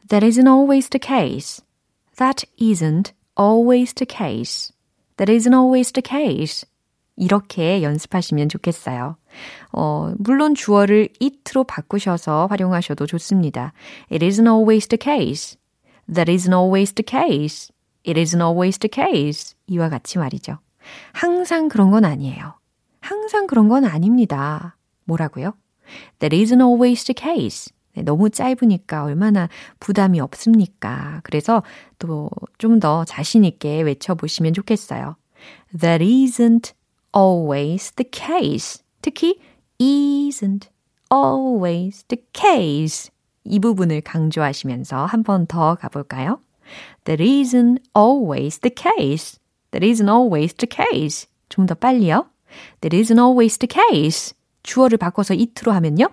That 0.09 0.25
isn't 0.25 0.47
always 0.47 0.88
the 0.90 1.01
case. 1.03 1.64
That 2.17 2.47
isn't 2.61 3.12
always 3.38 3.95
the 3.95 4.07
case. 4.07 4.73
That 5.17 5.33
isn't 5.33 5.55
always 5.55 5.93
the 5.93 6.03
case. 6.03 6.67
이렇게 7.16 7.83
연습하시면 7.83 8.48
좋겠어요. 8.48 9.16
어, 9.72 10.12
물론 10.18 10.55
주어를 10.55 11.09
it로 11.20 11.64
바꾸셔서 11.64 12.46
활용하셔도 12.48 13.07
좋습니다. 13.07 13.72
It 14.11 14.24
isn't 14.27 14.46
always 14.48 14.88
the 14.88 14.98
case. 15.00 15.57
That 16.12 16.31
isn't 16.31 16.53
always 16.55 16.92
the 16.92 17.05
case. 17.07 17.72
It 18.07 18.20
isn't 18.20 18.42
always 18.44 18.79
the 18.79 18.90
case. 18.92 19.55
이와 19.66 19.88
같이 19.88 20.18
말이죠. 20.18 20.59
항상 21.12 21.68
그런 21.68 21.90
건 21.90 22.05
아니에요. 22.05 22.55
항상 23.00 23.46
그런 23.46 23.68
건 23.68 23.85
아닙니다. 23.85 24.77
뭐라고요? 25.05 25.55
That 26.18 26.37
isn't 26.37 26.61
always 26.61 27.05
the 27.05 27.14
case. 27.16 27.72
네, 27.94 28.03
너무 28.03 28.29
짧으니까 28.29 29.05
얼마나 29.05 29.48
부담이 29.79 30.18
없습니까? 30.20 31.20
그래서 31.22 31.62
또 31.98 32.29
좀 32.59 32.81
더 32.81 33.05
자신있게 33.05 33.83
외쳐보시면 33.83 34.53
좋겠어요. 34.53 35.16
That 35.79 36.05
isn't 36.05 36.72
always 37.14 37.92
the 37.96 38.09
case. 38.11 38.83
특히 39.03 39.38
isn't 39.79 40.68
always 41.12 42.05
the 42.09 42.22
case. 42.33 43.11
이 43.44 43.59
부분을 43.59 44.00
강조하시면서 44.00 45.05
한 45.07 45.22
번 45.22 45.46
더 45.46 45.74
가볼까요? 45.74 46.40
That 47.05 47.22
isn't 47.22 47.83
always 47.96 48.59
the 48.61 48.74
case. 48.74 49.38
That 49.70 49.87
isn't 49.87 50.09
always 50.09 50.55
the 50.55 50.68
case. 50.68 51.29
좀 51.48 51.66
더 51.66 51.74
빨리요. 51.74 52.27
That 52.81 52.96
isn't 52.96 53.18
always 53.18 53.59
the 53.59 53.68
case. 53.68 54.35
주어를 54.62 54.96
바꿔서 54.98 55.35
it로 55.35 55.72
하면요. 55.72 56.09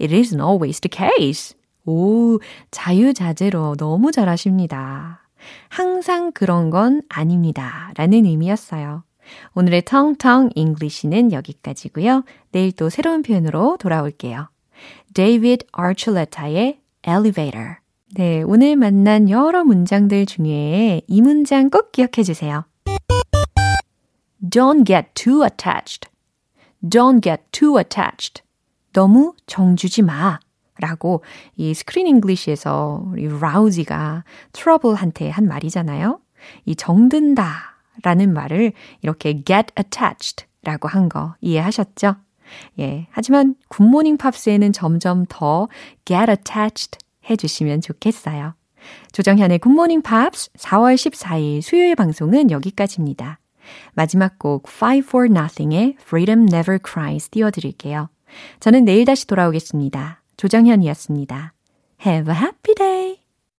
It 0.00 0.14
isn't 0.14 0.40
always 0.40 0.80
the 0.80 0.90
case. 0.90 1.56
오, 1.84 2.38
자유자재로 2.70 3.76
너무 3.76 4.12
잘하십니다. 4.12 5.22
항상 5.68 6.32
그런 6.32 6.70
건 6.70 7.02
아닙니다. 7.08 7.92
라는 7.96 8.24
의미였어요. 8.24 9.02
오늘의 9.54 9.82
텅텅 9.84 10.50
잉글리시는 10.54 11.32
여기까지고요. 11.32 12.24
내일 12.52 12.72
또 12.72 12.88
새로운 12.88 13.22
표현으로 13.22 13.76
돌아올게요. 13.78 14.48
데이비드 15.14 15.66
아출레타의 15.72 16.80
Elevator. 17.06 17.76
네, 18.14 18.42
오늘 18.42 18.76
만난 18.76 19.30
여러 19.30 19.64
문장들 19.64 20.26
중에 20.26 21.02
이 21.06 21.22
문장 21.22 21.70
꼭 21.70 21.92
기억해 21.92 22.22
주세요. 22.24 22.64
Don't 24.42 24.86
get 24.86 25.08
too 25.14 25.44
attached. 25.44 26.10
Don't 26.82 27.22
get 27.22 27.42
too 27.52 27.78
attached. 27.78 28.42
너무 28.92 29.34
정주지 29.46 30.02
마. 30.02 30.40
라고 30.78 31.22
이 31.56 31.74
스크린 31.74 32.06
잉글리시에서 32.06 33.04
우리 33.06 33.28
라우지가 33.28 34.24
트러블한테 34.52 35.28
한 35.28 35.46
말이잖아요. 35.46 36.20
이 36.64 36.74
정든다 36.74 37.79
라는 38.02 38.32
말을 38.32 38.72
이렇게 39.02 39.34
get 39.44 39.72
attached 39.78 40.46
라고 40.62 40.88
한 40.88 41.08
거 41.08 41.34
이해하셨죠? 41.40 42.16
예. 42.80 43.06
하지만 43.10 43.54
굿모닝 43.68 44.16
팝스에는 44.16 44.72
점점 44.72 45.24
더 45.28 45.68
get 46.04 46.30
attached 46.30 46.98
해주시면 47.28 47.80
좋겠어요. 47.80 48.54
조정현의 49.12 49.58
굿모닝 49.58 50.02
팝스 50.02 50.50
4월 50.58 50.94
14일 50.94 51.62
수요일 51.62 51.94
방송은 51.94 52.50
여기까지입니다. 52.50 53.38
마지막 53.94 54.38
곡 54.38 54.68
Five 54.68 55.06
for 55.06 55.26
Nothing의 55.26 55.96
Freedom 56.00 56.42
Never 56.50 56.78
Cries 56.84 57.28
띄워드릴게요. 57.30 58.08
저는 58.60 58.84
내일 58.84 59.04
다시 59.04 59.26
돌아오겠습니다. 59.26 60.22
조정현이었습니다. 60.36 61.52
Have 62.06 62.32
a 62.34 62.40
happy 62.40 62.74
day! 62.74 63.19